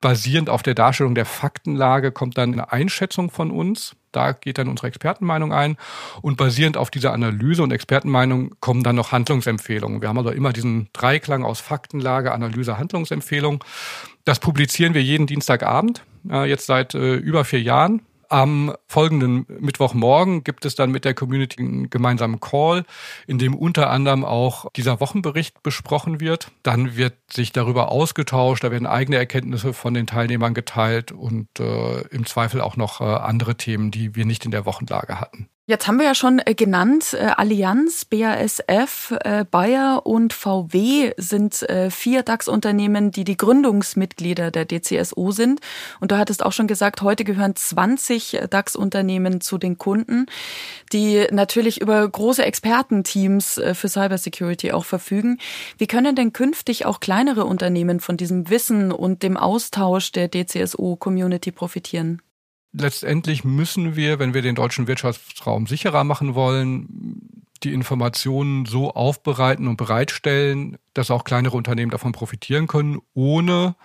Basierend 0.00 0.50
auf 0.50 0.62
der 0.62 0.74
Darstellung 0.74 1.14
der 1.14 1.24
Faktenlage 1.24 2.12
kommt 2.12 2.36
dann 2.36 2.52
eine 2.52 2.72
Einschätzung 2.72 3.30
von 3.30 3.50
uns. 3.50 3.96
Da 4.12 4.32
geht 4.32 4.58
dann 4.58 4.68
unsere 4.68 4.88
Expertenmeinung 4.88 5.52
ein. 5.52 5.76
Und 6.20 6.36
basierend 6.36 6.76
auf 6.76 6.90
dieser 6.90 7.12
Analyse 7.12 7.62
und 7.62 7.72
Expertenmeinung 7.72 8.54
kommen 8.60 8.82
dann 8.82 8.96
noch 8.96 9.12
Handlungsempfehlungen. 9.12 10.00
Wir 10.00 10.08
haben 10.08 10.18
also 10.18 10.30
immer 10.30 10.52
diesen 10.52 10.88
Dreiklang 10.92 11.44
aus 11.44 11.60
Faktenlage, 11.60 12.32
Analyse, 12.32 12.78
Handlungsempfehlung. 12.78 13.64
Das 14.24 14.38
publizieren 14.38 14.94
wir 14.94 15.02
jeden 15.02 15.26
Dienstagabend, 15.26 16.04
äh, 16.30 16.48
jetzt 16.48 16.66
seit 16.66 16.94
äh, 16.94 17.14
über 17.16 17.44
vier 17.44 17.60
Jahren. 17.60 18.02
Am 18.30 18.74
folgenden 18.86 19.46
Mittwochmorgen 19.60 20.44
gibt 20.44 20.64
es 20.64 20.74
dann 20.74 20.90
mit 20.90 21.04
der 21.04 21.14
Community 21.14 21.62
einen 21.62 21.90
gemeinsamen 21.90 22.40
Call, 22.40 22.84
in 23.26 23.38
dem 23.38 23.54
unter 23.54 23.90
anderem 23.90 24.24
auch 24.24 24.70
dieser 24.74 24.98
Wochenbericht 24.98 25.62
besprochen 25.62 26.20
wird. 26.20 26.50
Dann 26.62 26.96
wird 26.96 27.14
sich 27.30 27.52
darüber 27.52 27.92
ausgetauscht, 27.92 28.64
da 28.64 28.70
werden 28.70 28.86
eigene 28.86 29.18
Erkenntnisse 29.18 29.74
von 29.74 29.92
den 29.92 30.06
Teilnehmern 30.06 30.54
geteilt 30.54 31.12
und 31.12 31.48
äh, 31.60 32.00
im 32.08 32.24
Zweifel 32.24 32.62
auch 32.62 32.76
noch 32.76 33.02
äh, 33.02 33.04
andere 33.04 33.56
Themen, 33.56 33.90
die 33.90 34.16
wir 34.16 34.24
nicht 34.24 34.46
in 34.46 34.50
der 34.50 34.64
Wochenlage 34.64 35.20
hatten. 35.20 35.48
Jetzt 35.66 35.88
haben 35.88 35.96
wir 35.96 36.04
ja 36.04 36.14
schon 36.14 36.42
äh, 36.44 36.54
genannt, 36.54 37.14
äh, 37.18 37.24
Allianz, 37.24 38.04
BASF, 38.04 39.14
äh, 39.24 39.46
Bayer 39.50 40.04
und 40.04 40.34
VW 40.34 41.12
sind 41.16 41.66
vier 41.88 42.22
DAX-Unternehmen, 42.22 43.10
die 43.10 43.24
die 43.24 43.36
Gründungsmitglieder 43.36 44.50
der 44.50 44.66
DCSO 44.66 45.30
sind. 45.30 45.60
Und 46.00 46.10
du 46.10 46.18
hattest 46.18 46.44
auch 46.44 46.52
schon 46.52 46.66
gesagt, 46.66 47.00
heute 47.00 47.24
gehören 47.24 47.56
20 47.56 48.40
DAX-Unternehmen 48.50 49.40
zu 49.40 49.56
den 49.56 49.78
Kunden, 49.78 50.26
die 50.92 51.26
natürlich 51.30 51.80
über 51.80 52.06
große 52.06 52.44
Expertenteams 52.44 53.60
für 53.72 53.88
Cybersecurity 53.88 54.72
auch 54.72 54.84
verfügen. 54.84 55.38
Wie 55.78 55.86
können 55.86 56.16
denn 56.16 56.32
künftig 56.32 56.84
auch 56.84 57.00
kleinere 57.00 57.44
Unternehmen 57.44 58.00
von 58.00 58.16
diesem 58.16 58.50
Wissen 58.50 58.92
und 58.92 59.22
dem 59.22 59.36
Austausch 59.36 60.12
der 60.12 60.28
DCSO-Community 60.28 61.52
profitieren? 61.52 62.20
Letztendlich 62.76 63.44
müssen 63.44 63.96
wir, 63.96 64.18
wenn 64.18 64.34
wir 64.34 64.42
den 64.42 64.54
deutschen 64.54 64.86
Wirtschaftsraum 64.86 65.66
sicherer 65.66 66.04
machen 66.04 66.34
wollen, 66.34 67.40
die 67.62 67.72
Informationen 67.72 68.66
so 68.66 68.92
aufbereiten 68.92 69.68
und 69.68 69.76
bereitstellen, 69.76 70.76
dass 70.92 71.10
auch 71.10 71.24
kleinere 71.24 71.56
Unternehmen 71.56 71.90
davon 71.90 72.12
profitieren 72.12 72.66
können, 72.66 72.98
ohne 73.14 73.76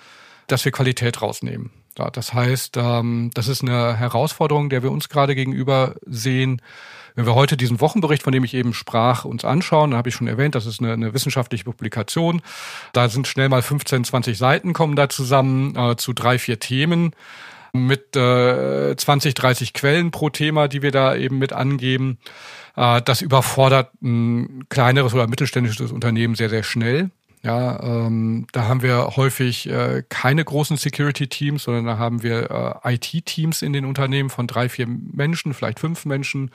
dass 0.48 0.66
wir 0.66 0.72
Qualität 0.72 1.22
rausnehmen. 1.22 1.72
Das 2.14 2.34
heißt, 2.34 2.78
ähm, 2.78 3.30
das 3.34 3.50
ist 3.50 3.62
eine 3.62 3.98
Herausforderung, 3.98 4.70
der 4.70 4.84
wir 4.84 4.92
uns 4.92 5.10
gerade 5.10 5.36
gegenüber 5.36 5.96
sehen. 6.06 6.62
Wenn 7.16 7.26
wir 7.26 7.36
heute 7.36 7.58
diesen 7.58 7.82
Wochenbericht, 7.82 8.24
von 8.24 8.32
dem 8.32 8.46
ich 8.46 8.54
eben 8.54 8.74
sprach, 8.74 9.26
uns 9.26 9.44
anschauen, 9.44 9.92
dann 9.92 9.98
habe 9.98 10.08
ich 10.08 10.16
schon 10.16 10.28
erwähnt, 10.28 10.56
das 10.56 10.66
ist 10.66 10.80
eine, 10.80 10.94
eine 10.94 11.14
wissenschaftliche 11.14 11.66
Publikation. 11.66 12.42
Da 12.94 13.10
sind 13.10 13.28
schnell 13.28 13.50
mal 13.50 13.62
15, 13.62 14.06
20 14.06 14.38
Seiten 14.38 14.72
kommen 14.72 14.96
da 14.96 15.10
zusammen 15.10 15.76
äh, 15.76 15.98
zu 15.98 16.14
drei, 16.14 16.40
vier 16.40 16.60
Themen 16.60 17.12
mit 17.74 18.16
äh, 18.16 18.96
20, 18.96 19.34
30 19.34 19.74
Quellen 19.74 20.12
pro 20.12 20.30
Thema, 20.30 20.68
die 20.68 20.82
wir 20.82 20.92
da 20.92 21.16
eben 21.16 21.38
mit 21.38 21.54
angeben. 21.54 22.18
Äh, 22.76 23.02
das 23.02 23.22
überfordert 23.22 23.92
ein 24.02 24.66
kleineres 24.70 25.14
oder 25.14 25.28
mittelständisches 25.28 25.92
Unternehmen 25.92 26.36
sehr, 26.36 26.50
sehr 26.50 26.64
schnell. 26.64 27.12
Ja, 27.42 27.82
ähm, 27.82 28.48
da 28.52 28.68
haben 28.68 28.82
wir 28.82 29.16
häufig 29.16 29.70
äh, 29.70 30.04
keine 30.10 30.44
großen 30.44 30.76
Security-Teams, 30.76 31.64
sondern 31.64 31.86
da 31.86 31.98
haben 31.98 32.22
wir 32.22 32.82
äh, 32.84 32.96
IT-Teams 32.96 33.62
in 33.62 33.72
den 33.72 33.86
Unternehmen 33.86 34.30
von 34.30 34.46
drei, 34.46 34.68
vier 34.68 34.88
Menschen, 34.88 35.54
vielleicht 35.54 35.80
fünf 35.80 36.06
Menschen, 36.06 36.52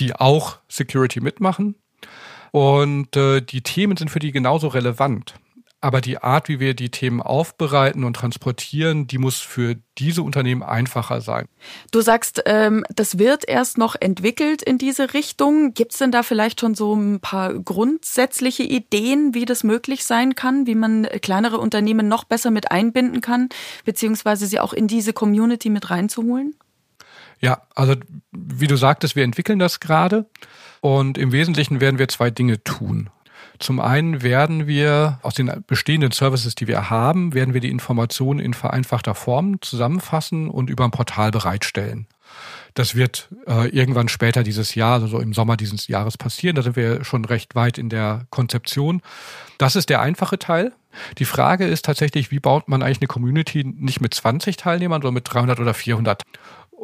die 0.00 0.16
auch 0.16 0.58
Security 0.68 1.20
mitmachen. 1.20 1.76
Und 2.50 3.16
äh, 3.16 3.42
die 3.42 3.62
Themen 3.62 3.96
sind 3.96 4.10
für 4.10 4.18
die 4.18 4.32
genauso 4.32 4.68
relevant. 4.68 5.34
Aber 5.84 6.00
die 6.00 6.16
Art, 6.16 6.48
wie 6.48 6.60
wir 6.60 6.72
die 6.72 6.88
Themen 6.88 7.20
aufbereiten 7.20 8.04
und 8.04 8.16
transportieren, 8.16 9.06
die 9.06 9.18
muss 9.18 9.40
für 9.40 9.76
diese 9.98 10.22
Unternehmen 10.22 10.62
einfacher 10.62 11.20
sein. 11.20 11.46
Du 11.90 12.00
sagst, 12.00 12.42
ähm, 12.46 12.86
das 12.88 13.18
wird 13.18 13.46
erst 13.46 13.76
noch 13.76 13.94
entwickelt 13.94 14.62
in 14.62 14.78
diese 14.78 15.12
Richtung. 15.12 15.74
Gibt 15.74 15.92
es 15.92 15.98
denn 15.98 16.10
da 16.10 16.22
vielleicht 16.22 16.60
schon 16.60 16.74
so 16.74 16.94
ein 16.94 17.20
paar 17.20 17.52
grundsätzliche 17.52 18.62
Ideen, 18.62 19.34
wie 19.34 19.44
das 19.44 19.62
möglich 19.62 20.06
sein 20.06 20.34
kann, 20.34 20.66
wie 20.66 20.74
man 20.74 21.06
kleinere 21.20 21.58
Unternehmen 21.58 22.08
noch 22.08 22.24
besser 22.24 22.50
mit 22.50 22.70
einbinden 22.70 23.20
kann, 23.20 23.50
beziehungsweise 23.84 24.46
sie 24.46 24.60
auch 24.60 24.72
in 24.72 24.88
diese 24.88 25.12
Community 25.12 25.68
mit 25.68 25.90
reinzuholen? 25.90 26.54
Ja, 27.40 27.60
also 27.74 27.94
wie 28.32 28.68
du 28.68 28.76
sagtest, 28.76 29.16
wir 29.16 29.24
entwickeln 29.24 29.58
das 29.58 29.80
gerade. 29.80 30.24
Und 30.80 31.18
im 31.18 31.30
Wesentlichen 31.30 31.82
werden 31.82 31.98
wir 31.98 32.08
zwei 32.08 32.30
Dinge 32.30 32.64
tun. 32.64 33.10
Zum 33.58 33.80
einen 33.80 34.22
werden 34.22 34.66
wir 34.66 35.18
aus 35.22 35.34
den 35.34 35.64
bestehenden 35.66 36.12
Services, 36.12 36.54
die 36.54 36.66
wir 36.66 36.90
haben, 36.90 37.34
werden 37.34 37.54
wir 37.54 37.60
die 37.60 37.70
Informationen 37.70 38.40
in 38.40 38.54
vereinfachter 38.54 39.14
Form 39.14 39.60
zusammenfassen 39.60 40.48
und 40.48 40.70
über 40.70 40.84
ein 40.84 40.90
Portal 40.90 41.30
bereitstellen. 41.30 42.06
Das 42.74 42.96
wird 42.96 43.28
äh, 43.46 43.68
irgendwann 43.68 44.08
später 44.08 44.42
dieses 44.42 44.74
Jahr, 44.74 45.00
also 45.00 45.20
im 45.20 45.32
Sommer 45.32 45.56
dieses 45.56 45.86
Jahres 45.86 46.18
passieren. 46.18 46.56
Da 46.56 46.62
sind 46.62 46.74
wir 46.74 47.04
schon 47.04 47.24
recht 47.24 47.54
weit 47.54 47.78
in 47.78 47.88
der 47.88 48.26
Konzeption. 48.30 49.00
Das 49.58 49.76
ist 49.76 49.90
der 49.90 50.00
einfache 50.00 50.38
Teil. 50.38 50.72
Die 51.18 51.24
Frage 51.24 51.66
ist 51.66 51.84
tatsächlich, 51.84 52.30
wie 52.30 52.40
baut 52.40 52.68
man 52.68 52.82
eigentlich 52.82 53.00
eine 53.00 53.08
Community 53.08 53.64
nicht 53.64 54.00
mit 54.00 54.14
20 54.14 54.56
Teilnehmern, 54.56 55.02
sondern 55.02 55.14
mit 55.14 55.32
300 55.32 55.60
oder 55.60 55.74
400? 55.74 56.22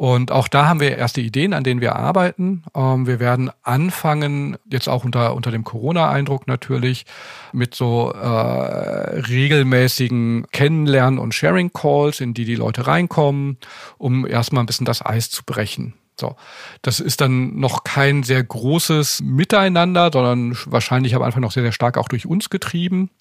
Und 0.01 0.31
auch 0.31 0.47
da 0.47 0.67
haben 0.67 0.79
wir 0.79 0.97
erste 0.97 1.21
Ideen, 1.21 1.53
an 1.53 1.63
denen 1.63 1.79
wir 1.79 1.95
arbeiten. 1.95 2.63
Ähm, 2.73 3.05
wir 3.05 3.19
werden 3.19 3.51
anfangen, 3.61 4.57
jetzt 4.67 4.89
auch 4.89 5.05
unter, 5.05 5.35
unter 5.35 5.51
dem 5.51 5.63
Corona-Eindruck 5.63 6.47
natürlich, 6.47 7.05
mit 7.53 7.75
so 7.75 8.11
äh, 8.11 8.25
regelmäßigen 8.25 10.47
Kennenlernen- 10.51 11.19
und 11.19 11.35
Sharing-Calls, 11.35 12.19
in 12.19 12.33
die 12.33 12.45
die 12.45 12.55
Leute 12.55 12.87
reinkommen, 12.87 13.57
um 13.99 14.25
erstmal 14.25 14.63
ein 14.63 14.65
bisschen 14.65 14.87
das 14.87 15.05
Eis 15.05 15.29
zu 15.29 15.43
brechen. 15.45 15.93
So, 16.19 16.35
das 16.81 16.99
ist 16.99 17.21
dann 17.21 17.59
noch 17.59 17.83
kein 17.83 18.23
sehr 18.23 18.43
großes 18.43 19.21
Miteinander, 19.21 20.09
sondern 20.11 20.57
wahrscheinlich 20.65 21.13
am 21.13 21.21
Anfang 21.21 21.43
noch 21.43 21.51
sehr, 21.51 21.61
sehr 21.61 21.73
stark 21.73 21.99
auch 21.99 22.07
durch 22.07 22.25
uns 22.25 22.49
getrieben. 22.49 23.11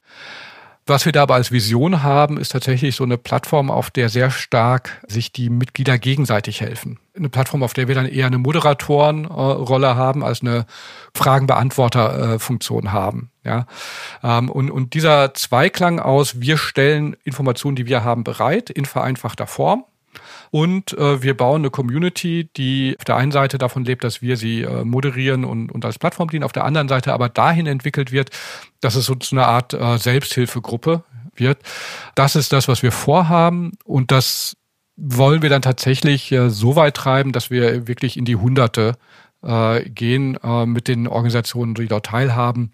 Was 0.86 1.04
wir 1.04 1.12
da 1.12 1.22
aber 1.22 1.34
als 1.34 1.52
Vision 1.52 2.02
haben, 2.02 2.36
ist 2.36 2.52
tatsächlich 2.52 2.96
so 2.96 3.04
eine 3.04 3.18
Plattform, 3.18 3.70
auf 3.70 3.90
der 3.90 4.08
sehr 4.08 4.30
stark 4.30 5.00
sich 5.06 5.30
die 5.30 5.50
Mitglieder 5.50 5.98
gegenseitig 5.98 6.60
helfen. 6.60 6.98
Eine 7.16 7.28
Plattform, 7.28 7.62
auf 7.62 7.74
der 7.74 7.86
wir 7.86 7.94
dann 7.94 8.06
eher 8.06 8.26
eine 8.26 8.38
Moderatorenrolle 8.38 9.94
haben 9.94 10.24
als 10.24 10.40
eine 10.40 10.66
Fragenbeantworterfunktion 11.14 12.92
haben. 12.92 13.30
Ja, 13.44 13.66
ähm, 14.22 14.50
und, 14.50 14.70
und 14.70 14.94
dieser 14.94 15.32
Zweiklang 15.34 16.00
aus, 16.00 16.40
wir 16.40 16.56
stellen 16.56 17.16
Informationen, 17.24 17.76
die 17.76 17.86
wir 17.86 18.02
haben, 18.04 18.24
bereit 18.24 18.68
in 18.70 18.84
vereinfachter 18.84 19.46
Form 19.46 19.84
und 20.50 20.96
äh, 20.98 21.22
wir 21.22 21.36
bauen 21.36 21.62
eine 21.62 21.70
Community, 21.70 22.50
die 22.56 22.96
auf 22.98 23.04
der 23.04 23.16
einen 23.16 23.32
Seite 23.32 23.58
davon 23.58 23.84
lebt, 23.84 24.04
dass 24.04 24.22
wir 24.22 24.36
sie 24.36 24.62
äh, 24.62 24.84
moderieren 24.84 25.44
und, 25.44 25.70
und 25.70 25.84
als 25.84 25.98
Plattform 25.98 26.28
dienen, 26.28 26.44
auf 26.44 26.52
der 26.52 26.64
anderen 26.64 26.88
Seite 26.88 27.12
aber 27.12 27.28
dahin 27.28 27.66
entwickelt 27.66 28.12
wird, 28.12 28.30
dass 28.80 28.94
es 28.94 29.06
so 29.06 29.14
zu 29.14 29.34
einer 29.34 29.46
Art 29.46 29.74
äh, 29.74 29.98
Selbsthilfegruppe 29.98 31.04
wird. 31.34 31.58
Das 32.14 32.36
ist 32.36 32.52
das, 32.52 32.68
was 32.68 32.82
wir 32.82 32.92
vorhaben 32.92 33.72
und 33.84 34.10
das 34.10 34.56
wollen 34.96 35.42
wir 35.42 35.48
dann 35.48 35.62
tatsächlich 35.62 36.30
äh, 36.32 36.50
so 36.50 36.76
weit 36.76 36.94
treiben, 36.94 37.32
dass 37.32 37.50
wir 37.50 37.88
wirklich 37.88 38.16
in 38.16 38.24
die 38.24 38.36
Hunderte 38.36 38.96
äh, 39.42 39.88
gehen 39.88 40.38
äh, 40.42 40.66
mit 40.66 40.88
den 40.88 41.06
Organisationen, 41.08 41.74
die 41.74 41.86
dort 41.86 42.06
teilhaben. 42.06 42.72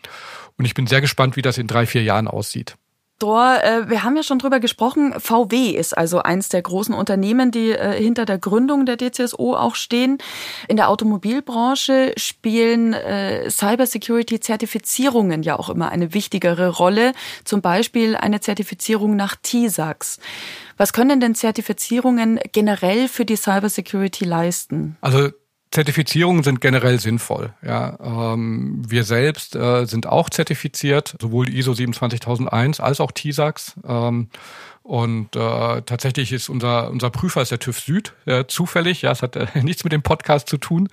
Und 0.58 0.64
ich 0.64 0.74
bin 0.74 0.86
sehr 0.86 1.00
gespannt, 1.00 1.36
wie 1.36 1.42
das 1.42 1.58
in 1.58 1.66
drei, 1.66 1.86
vier 1.86 2.02
Jahren 2.02 2.28
aussieht. 2.28 2.76
Dor, 3.18 3.62
äh, 3.62 3.88
wir 3.88 4.02
haben 4.02 4.14
ja 4.14 4.22
schon 4.22 4.38
drüber 4.38 4.60
gesprochen. 4.60 5.14
VW 5.18 5.70
ist 5.70 5.96
also 5.96 6.20
eins 6.20 6.50
der 6.50 6.60
großen 6.60 6.94
Unternehmen, 6.94 7.50
die 7.50 7.70
äh, 7.70 7.92
hinter 7.92 8.26
der 8.26 8.38
Gründung 8.38 8.84
der 8.84 8.96
DCSO 8.96 9.54
auch 9.54 9.74
stehen. 9.74 10.18
In 10.68 10.76
der 10.76 10.90
Automobilbranche 10.90 12.12
spielen 12.16 12.92
äh, 12.92 13.48
Cybersecurity-Zertifizierungen 13.50 15.42
ja 15.42 15.58
auch 15.58 15.70
immer 15.70 15.90
eine 15.90 16.12
wichtigere 16.12 16.68
Rolle. 16.68 17.12
Zum 17.44 17.62
Beispiel 17.62 18.16
eine 18.16 18.40
Zertifizierung 18.40 19.16
nach 19.16 19.36
TISAX. 19.42 20.18
Was 20.76 20.92
können 20.92 21.18
denn 21.18 21.34
Zertifizierungen 21.34 22.38
generell 22.52 23.08
für 23.08 23.24
die 23.24 23.36
Cybersecurity 23.36 24.26
leisten? 24.26 24.98
Also 25.00 25.30
Zertifizierungen 25.70 26.42
sind 26.42 26.60
generell 26.60 27.00
sinnvoll. 27.00 27.52
Ja, 27.62 27.98
ähm, 28.32 28.82
wir 28.86 29.04
selbst 29.04 29.56
äh, 29.56 29.84
sind 29.84 30.06
auch 30.06 30.30
zertifiziert, 30.30 31.16
sowohl 31.20 31.48
ISO 31.48 31.74
27001 31.74 32.80
als 32.80 33.00
auch 33.00 33.12
TISAX. 33.12 33.74
Ähm, 33.86 34.28
und 34.82 35.34
äh, 35.34 35.82
tatsächlich 35.82 36.32
ist 36.32 36.48
unser 36.48 36.90
unser 36.90 37.10
Prüfer 37.10 37.42
ist 37.42 37.50
der 37.50 37.58
TÜV 37.58 37.80
Süd, 37.80 38.14
äh, 38.24 38.44
zufällig. 38.46 39.02
Ja, 39.02 39.10
es 39.10 39.22
hat 39.22 39.34
äh, 39.34 39.46
nichts 39.62 39.82
mit 39.82 39.92
dem 39.92 40.02
Podcast 40.02 40.48
zu 40.48 40.56
tun 40.56 40.88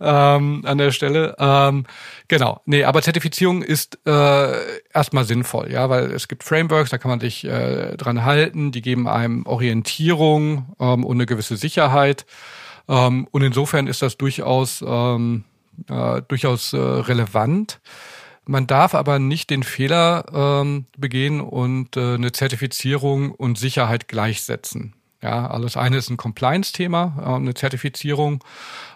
ähm, 0.00 0.62
an 0.64 0.78
der 0.78 0.92
Stelle. 0.92 1.34
Ähm, 1.38 1.84
genau, 2.28 2.60
nee, 2.64 2.84
aber 2.84 3.02
Zertifizierung 3.02 3.62
ist 3.62 3.98
äh, 4.06 4.80
erstmal 4.92 5.24
sinnvoll, 5.24 5.70
ja, 5.72 5.88
weil 5.90 6.12
es 6.12 6.28
gibt 6.28 6.44
Frameworks, 6.44 6.90
da 6.90 6.98
kann 6.98 7.10
man 7.10 7.20
sich 7.20 7.44
äh, 7.44 7.96
dran 7.96 8.24
halten, 8.24 8.72
die 8.72 8.82
geben 8.82 9.08
einem 9.08 9.46
Orientierung 9.46 10.74
ähm, 10.78 11.04
und 11.04 11.16
eine 11.16 11.26
gewisse 11.26 11.56
Sicherheit. 11.56 12.26
Ähm, 12.88 13.26
und 13.30 13.42
insofern 13.42 13.86
ist 13.86 14.02
das 14.02 14.16
durchaus, 14.16 14.84
ähm, 14.86 15.44
äh, 15.88 16.22
durchaus 16.28 16.72
äh, 16.72 16.76
relevant. 16.78 17.80
Man 18.46 18.66
darf 18.66 18.94
aber 18.94 19.18
nicht 19.18 19.50
den 19.50 19.62
Fehler 19.62 20.26
ähm, 20.32 20.86
begehen 20.98 21.40
und 21.40 21.96
äh, 21.96 22.14
eine 22.14 22.32
Zertifizierung 22.32 23.30
und 23.30 23.58
Sicherheit 23.58 24.06
gleichsetzen. 24.08 24.94
Ja, 25.22 25.46
alles 25.46 25.78
eine 25.78 25.96
ist 25.96 26.10
ein 26.10 26.18
Compliance-Thema, 26.18 27.16
äh, 27.18 27.34
eine 27.36 27.54
Zertifizierung. 27.54 28.44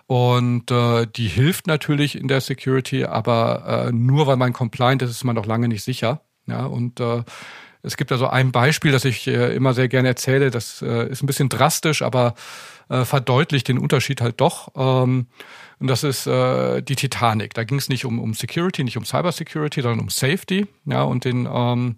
Und 0.06 0.70
äh, 0.70 1.06
die 1.06 1.28
hilft 1.28 1.66
natürlich 1.66 2.18
in 2.18 2.28
der 2.28 2.42
Security, 2.42 3.04
aber 3.04 3.86
äh, 3.88 3.92
nur 3.92 4.26
weil 4.26 4.36
man 4.36 4.52
compliant 4.52 5.00
ist, 5.02 5.10
ist 5.10 5.24
man 5.24 5.36
noch 5.36 5.46
lange 5.46 5.68
nicht 5.68 5.84
sicher. 5.84 6.20
Ja, 6.46 6.66
und 6.66 7.00
äh, 7.00 7.22
es 7.82 7.96
gibt 7.96 8.12
also 8.12 8.26
ein 8.26 8.52
Beispiel, 8.52 8.92
das 8.92 9.04
ich 9.04 9.26
äh, 9.26 9.54
immer 9.54 9.72
sehr 9.72 9.88
gerne 9.88 10.08
erzähle. 10.08 10.50
Das 10.50 10.82
äh, 10.82 11.08
ist 11.08 11.22
ein 11.22 11.26
bisschen 11.26 11.48
drastisch, 11.48 12.02
aber 12.02 12.34
äh, 12.88 13.04
verdeutlicht 13.04 13.68
den 13.68 13.78
Unterschied 13.78 14.20
halt 14.20 14.40
doch. 14.40 14.68
Ähm, 14.76 15.26
und 15.80 15.86
das 15.86 16.02
ist 16.02 16.26
äh, 16.26 16.82
die 16.82 16.96
Titanic. 16.96 17.54
Da 17.54 17.64
ging 17.64 17.78
es 17.78 17.88
nicht 17.88 18.04
um, 18.04 18.18
um 18.18 18.34
Security, 18.34 18.82
nicht 18.84 18.96
um 18.96 19.04
Cybersecurity, 19.04 19.82
sondern 19.82 20.00
um 20.00 20.08
Safety. 20.08 20.66
Ja, 20.86 21.02
und 21.02 21.24
den 21.24 21.48
ähm, 21.50 21.96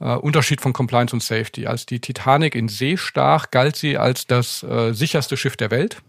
äh, 0.00 0.14
Unterschied 0.14 0.60
von 0.60 0.72
Compliance 0.72 1.14
und 1.14 1.22
Safety. 1.22 1.66
Als 1.66 1.86
die 1.86 2.00
Titanic 2.00 2.54
in 2.54 2.68
See 2.68 2.96
stach, 2.96 3.50
galt 3.50 3.76
sie 3.76 3.96
als 3.96 4.26
das 4.26 4.62
äh, 4.62 4.92
sicherste 4.92 5.36
Schiff 5.36 5.56
der 5.56 5.70
Welt. 5.70 6.02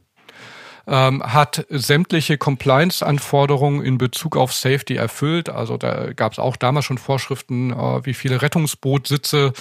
Ähm, 0.89 1.21
hat 1.21 1.65
sämtliche 1.69 2.37
Compliance-Anforderungen 2.37 3.83
in 3.83 3.97
Bezug 3.97 4.37
auf 4.37 4.53
Safety 4.53 4.95
erfüllt. 4.95 5.49
Also 5.49 5.75
da 5.77 6.13
gab 6.13 6.31
es 6.31 6.39
auch 6.39 6.55
damals 6.55 6.85
schon 6.85 6.97
Vorschriften, 6.97 7.71
äh, 7.71 8.05
wie 8.05 8.13
viele 8.13 8.41
Rettungsbootsitze 8.41 9.53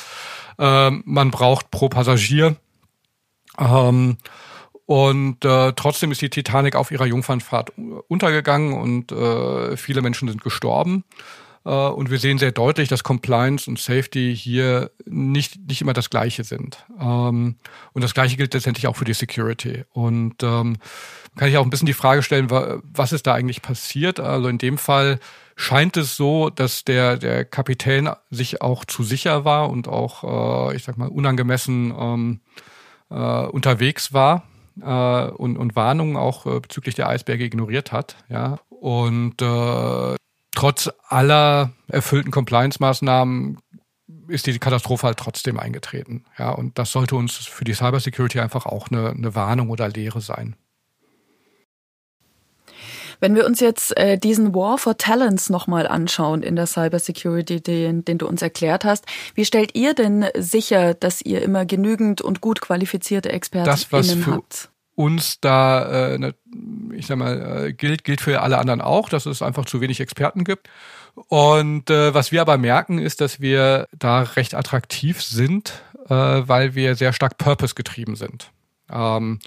äh, 0.58 0.90
man 0.90 1.30
braucht 1.32 1.70
pro 1.70 1.88
Passagier. 1.88 2.56
Ähm, 3.58 4.18
und 4.86 5.44
äh, 5.44 5.72
trotzdem 5.74 6.12
ist 6.12 6.22
die 6.22 6.30
Titanic 6.30 6.76
auf 6.76 6.92
ihrer 6.92 7.06
Jungfernfahrt 7.06 7.72
untergegangen 8.08 8.72
und 8.72 9.10
äh, 9.10 9.76
viele 9.76 10.00
Menschen 10.00 10.28
sind 10.28 10.42
gestorben. 10.42 11.04
Äh, 11.64 11.70
und 11.70 12.08
wir 12.08 12.20
sehen 12.20 12.38
sehr 12.38 12.52
deutlich, 12.52 12.88
dass 12.88 13.02
Compliance 13.02 13.68
und 13.68 13.80
Safety 13.80 14.34
hier 14.36 14.92
nicht, 15.04 15.58
nicht 15.66 15.80
immer 15.80 15.92
das 15.92 16.08
Gleiche 16.08 16.44
sind. 16.44 16.86
Ähm, 17.00 17.56
und 17.94 18.04
das 18.04 18.14
Gleiche 18.14 18.36
gilt 18.36 18.54
letztendlich 18.54 18.86
auch 18.86 18.94
für 18.94 19.04
die 19.04 19.12
Security. 19.12 19.82
Und 19.90 20.44
ähm, 20.44 20.76
kann 21.34 21.48
ich 21.48 21.58
auch 21.58 21.64
ein 21.64 21.70
bisschen 21.70 21.86
die 21.86 21.92
Frage 21.92 22.22
stellen, 22.22 22.48
was 22.48 23.12
ist 23.12 23.26
da 23.26 23.34
eigentlich 23.34 23.62
passiert? 23.62 24.20
Also 24.20 24.46
in 24.46 24.58
dem 24.58 24.78
Fall 24.78 25.18
scheint 25.56 25.96
es 25.96 26.16
so, 26.16 26.48
dass 26.48 26.84
der, 26.84 27.16
der 27.16 27.44
Kapitän 27.44 28.08
sich 28.30 28.62
auch 28.62 28.84
zu 28.84 29.02
sicher 29.02 29.44
war 29.44 29.68
und 29.68 29.88
auch, 29.88 30.70
äh, 30.70 30.76
ich 30.76 30.84
sag 30.84 30.96
mal, 30.96 31.08
unangemessen 31.08 31.92
ähm, 31.98 32.40
äh, 33.10 33.46
unterwegs 33.46 34.12
war 34.12 34.44
äh, 34.80 35.26
und, 35.28 35.56
und 35.56 35.76
Warnungen 35.76 36.16
auch 36.16 36.46
äh, 36.46 36.60
bezüglich 36.60 36.94
der 36.94 37.08
Eisberge 37.08 37.44
ignoriert 37.44 37.92
hat. 37.92 38.16
Ja. 38.28 38.58
Und 38.68 39.40
äh, 39.42 40.16
trotz 40.54 40.90
aller 41.08 41.72
erfüllten 41.88 42.30
Compliance-Maßnahmen 42.30 43.58
ist 44.28 44.46
die 44.46 44.58
Katastrophe 44.58 45.06
halt 45.06 45.18
trotzdem 45.18 45.58
eingetreten. 45.58 46.24
Ja, 46.38 46.50
und 46.50 46.78
das 46.78 46.92
sollte 46.92 47.16
uns 47.16 47.36
für 47.36 47.64
die 47.64 47.74
Cybersecurity 47.74 48.40
einfach 48.40 48.66
auch 48.66 48.88
eine, 48.90 49.10
eine 49.10 49.34
Warnung 49.34 49.70
oder 49.70 49.88
Lehre 49.88 50.20
sein. 50.20 50.56
Wenn 53.20 53.34
wir 53.34 53.46
uns 53.46 53.60
jetzt 53.60 53.96
äh, 53.96 54.18
diesen 54.18 54.54
War 54.54 54.78
for 54.78 54.96
Talents 54.96 55.50
nochmal 55.50 55.86
anschauen 55.86 56.42
in 56.42 56.56
der 56.56 56.66
Cybersecurity, 56.66 57.60
den, 57.60 58.04
den 58.04 58.18
du 58.18 58.26
uns 58.26 58.42
erklärt 58.42 58.84
hast, 58.84 59.06
wie 59.34 59.44
stellt 59.44 59.74
ihr 59.74 59.94
denn 59.94 60.26
sicher, 60.36 60.94
dass 60.94 61.22
ihr 61.22 61.42
immer 61.42 61.64
genügend 61.64 62.20
und 62.20 62.40
gut 62.40 62.60
qualifizierte 62.60 63.30
Experten 63.30 63.66
das, 63.66 63.92
was 63.92 64.12
für 64.12 64.32
habt? 64.32 64.70
Uns 64.94 65.40
da, 65.40 66.14
äh, 66.14 66.32
ich 66.92 67.06
sag 67.06 67.18
mal, 67.18 67.66
äh, 67.66 67.72
gilt, 67.72 68.04
gilt 68.04 68.20
für 68.20 68.40
alle 68.40 68.58
anderen 68.58 68.80
auch, 68.80 69.08
dass 69.08 69.26
es 69.26 69.42
einfach 69.42 69.66
zu 69.66 69.80
wenig 69.80 70.00
Experten 70.00 70.44
gibt. 70.44 70.68
Und 71.28 71.90
äh, 71.90 72.14
was 72.14 72.32
wir 72.32 72.40
aber 72.40 72.58
merken, 72.58 72.98
ist, 72.98 73.20
dass 73.20 73.40
wir 73.40 73.88
da 73.98 74.22
recht 74.22 74.54
attraktiv 74.54 75.22
sind, 75.22 75.82
äh, 76.08 76.14
weil 76.14 76.74
wir 76.74 76.94
sehr 76.94 77.12
stark 77.12 77.38
Purpose 77.38 77.74
getrieben 77.74 78.16
sind. 78.16 78.50
Ähm, 78.90 79.38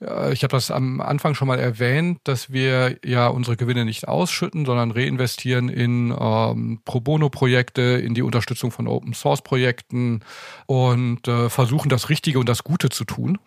ich 0.00 0.42
habe 0.42 0.52
das 0.52 0.70
am 0.70 1.00
Anfang 1.00 1.34
schon 1.34 1.48
mal 1.48 1.58
erwähnt, 1.58 2.20
dass 2.24 2.50
wir 2.50 2.96
ja 3.04 3.28
unsere 3.28 3.56
Gewinne 3.56 3.84
nicht 3.84 4.08
ausschütten, 4.08 4.64
sondern 4.64 4.92
reinvestieren 4.92 5.68
in 5.68 6.14
ähm, 6.18 6.80
Pro 6.86 7.00
Bono-Projekte, 7.00 7.82
in 7.82 8.14
die 8.14 8.22
Unterstützung 8.22 8.70
von 8.70 8.88
Open-Source-Projekten 8.88 10.20
und 10.66 11.28
äh, 11.28 11.50
versuchen 11.50 11.90
das 11.90 12.08
Richtige 12.08 12.38
und 12.38 12.48
das 12.48 12.64
Gute 12.64 12.88
zu 12.88 13.04
tun. 13.04 13.38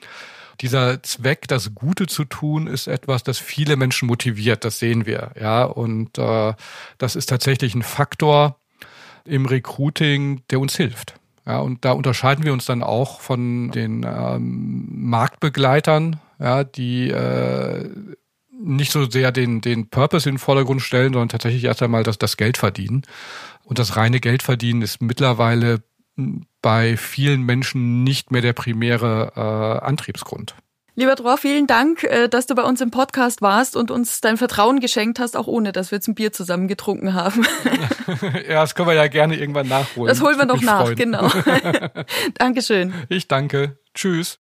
Dieser 0.61 1.01
Zweck, 1.01 1.47
das 1.47 1.73
Gute 1.73 2.05
zu 2.05 2.25
tun, 2.25 2.67
ist 2.67 2.85
etwas, 2.85 3.23
das 3.23 3.39
viele 3.39 3.75
Menschen 3.75 4.07
motiviert. 4.07 4.63
Das 4.63 4.77
sehen 4.77 5.07
wir, 5.07 5.31
ja. 5.39 5.63
Und 5.63 6.19
äh, 6.19 6.53
das 6.99 7.15
ist 7.15 7.29
tatsächlich 7.29 7.73
ein 7.73 7.81
Faktor 7.81 8.57
im 9.25 9.47
Recruiting, 9.47 10.43
der 10.51 10.59
uns 10.59 10.75
hilft. 10.75 11.15
Ja, 11.45 11.59
und 11.59 11.83
da 11.83 11.91
unterscheiden 11.91 12.45
wir 12.45 12.53
uns 12.53 12.65
dann 12.65 12.83
auch 12.83 13.19
von 13.19 13.71
den 13.71 14.05
ähm, 14.07 14.87
Marktbegleitern, 15.09 16.19
ja, 16.43 16.63
die 16.65 17.09
äh, 17.09 17.89
nicht 18.51 18.91
so 18.91 19.09
sehr 19.09 19.31
den, 19.31 19.61
den 19.61 19.89
Purpose 19.89 20.27
in 20.27 20.35
den 20.35 20.39
Vordergrund 20.39 20.81
stellen, 20.81 21.13
sondern 21.13 21.29
tatsächlich 21.29 21.63
erst 21.63 21.81
einmal 21.81 22.03
das, 22.03 22.17
das 22.17 22.37
Geld 22.37 22.57
verdienen. 22.57 23.03
Und 23.63 23.79
das 23.79 23.95
reine 23.95 24.19
Geld 24.19 24.43
verdienen 24.43 24.81
ist 24.81 25.01
mittlerweile 25.01 25.83
bei 26.61 26.97
vielen 26.97 27.41
Menschen 27.43 28.03
nicht 28.03 28.31
mehr 28.31 28.41
der 28.41 28.53
primäre 28.53 29.31
äh, 29.35 29.85
Antriebsgrund. 29.85 30.55
Lieber 30.95 31.15
Dror, 31.15 31.37
vielen 31.37 31.65
Dank, 31.65 32.03
äh, 32.03 32.27
dass 32.27 32.45
du 32.45 32.53
bei 32.53 32.63
uns 32.63 32.79
im 32.81 32.91
Podcast 32.91 33.41
warst 33.41 33.75
und 33.75 33.89
uns 33.89 34.21
dein 34.21 34.37
Vertrauen 34.37 34.79
geschenkt 34.79 35.19
hast, 35.19 35.35
auch 35.35 35.47
ohne, 35.47 35.71
dass 35.71 35.89
wir 35.89 35.95
jetzt 35.97 36.07
ein 36.07 36.13
Bier 36.13 36.31
zusammen 36.31 36.67
getrunken 36.67 37.15
haben. 37.15 37.47
ja, 38.47 38.61
das 38.61 38.75
können 38.75 38.89
wir 38.89 38.95
ja 38.95 39.07
gerne 39.07 39.37
irgendwann 39.37 39.67
nachholen. 39.67 40.09
Das 40.09 40.21
holen 40.21 40.37
wir 40.37 40.45
noch 40.45 40.61
nach, 40.61 40.83
freuen. 40.83 40.95
genau. 40.95 41.31
Dankeschön. 42.35 42.93
Ich 43.09 43.27
danke. 43.27 43.77
Tschüss. 43.95 44.39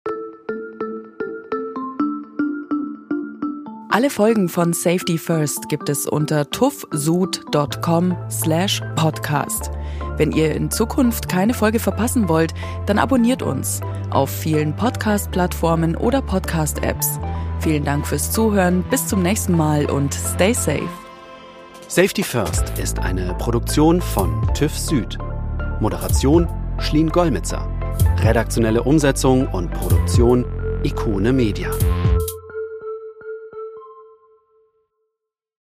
Alle 3.96 4.10
Folgen 4.10 4.50
von 4.50 4.74
Safety 4.74 5.16
First 5.16 5.70
gibt 5.70 5.88
es 5.88 6.06
unter 6.06 6.50
tuffsud.com 6.50 8.14
slash 8.30 8.82
podcast. 8.94 9.70
Wenn 10.18 10.32
ihr 10.32 10.54
in 10.54 10.70
Zukunft 10.70 11.30
keine 11.30 11.54
Folge 11.54 11.78
verpassen 11.78 12.28
wollt, 12.28 12.52
dann 12.84 12.98
abonniert 12.98 13.40
uns 13.40 13.80
auf 14.10 14.28
vielen 14.28 14.76
Podcast-Plattformen 14.76 15.96
oder 15.96 16.20
Podcast-Apps. 16.20 17.18
Vielen 17.60 17.86
Dank 17.86 18.06
fürs 18.06 18.30
Zuhören, 18.30 18.84
bis 18.90 19.06
zum 19.06 19.22
nächsten 19.22 19.56
Mal 19.56 19.86
und 19.86 20.12
stay 20.12 20.52
safe. 20.52 20.90
Safety 21.88 22.22
First 22.22 22.78
ist 22.78 22.98
eine 22.98 23.32
Produktion 23.38 24.02
von 24.02 24.46
TÜV 24.52 24.78
Süd. 24.78 25.16
Moderation 25.80 26.46
Schlien 26.80 27.08
Gollmitzer. 27.08 27.66
Redaktionelle 28.18 28.82
Umsetzung 28.82 29.48
und 29.48 29.70
Produktion 29.70 30.44
Ikone 30.84 31.32
Media. 31.32 31.70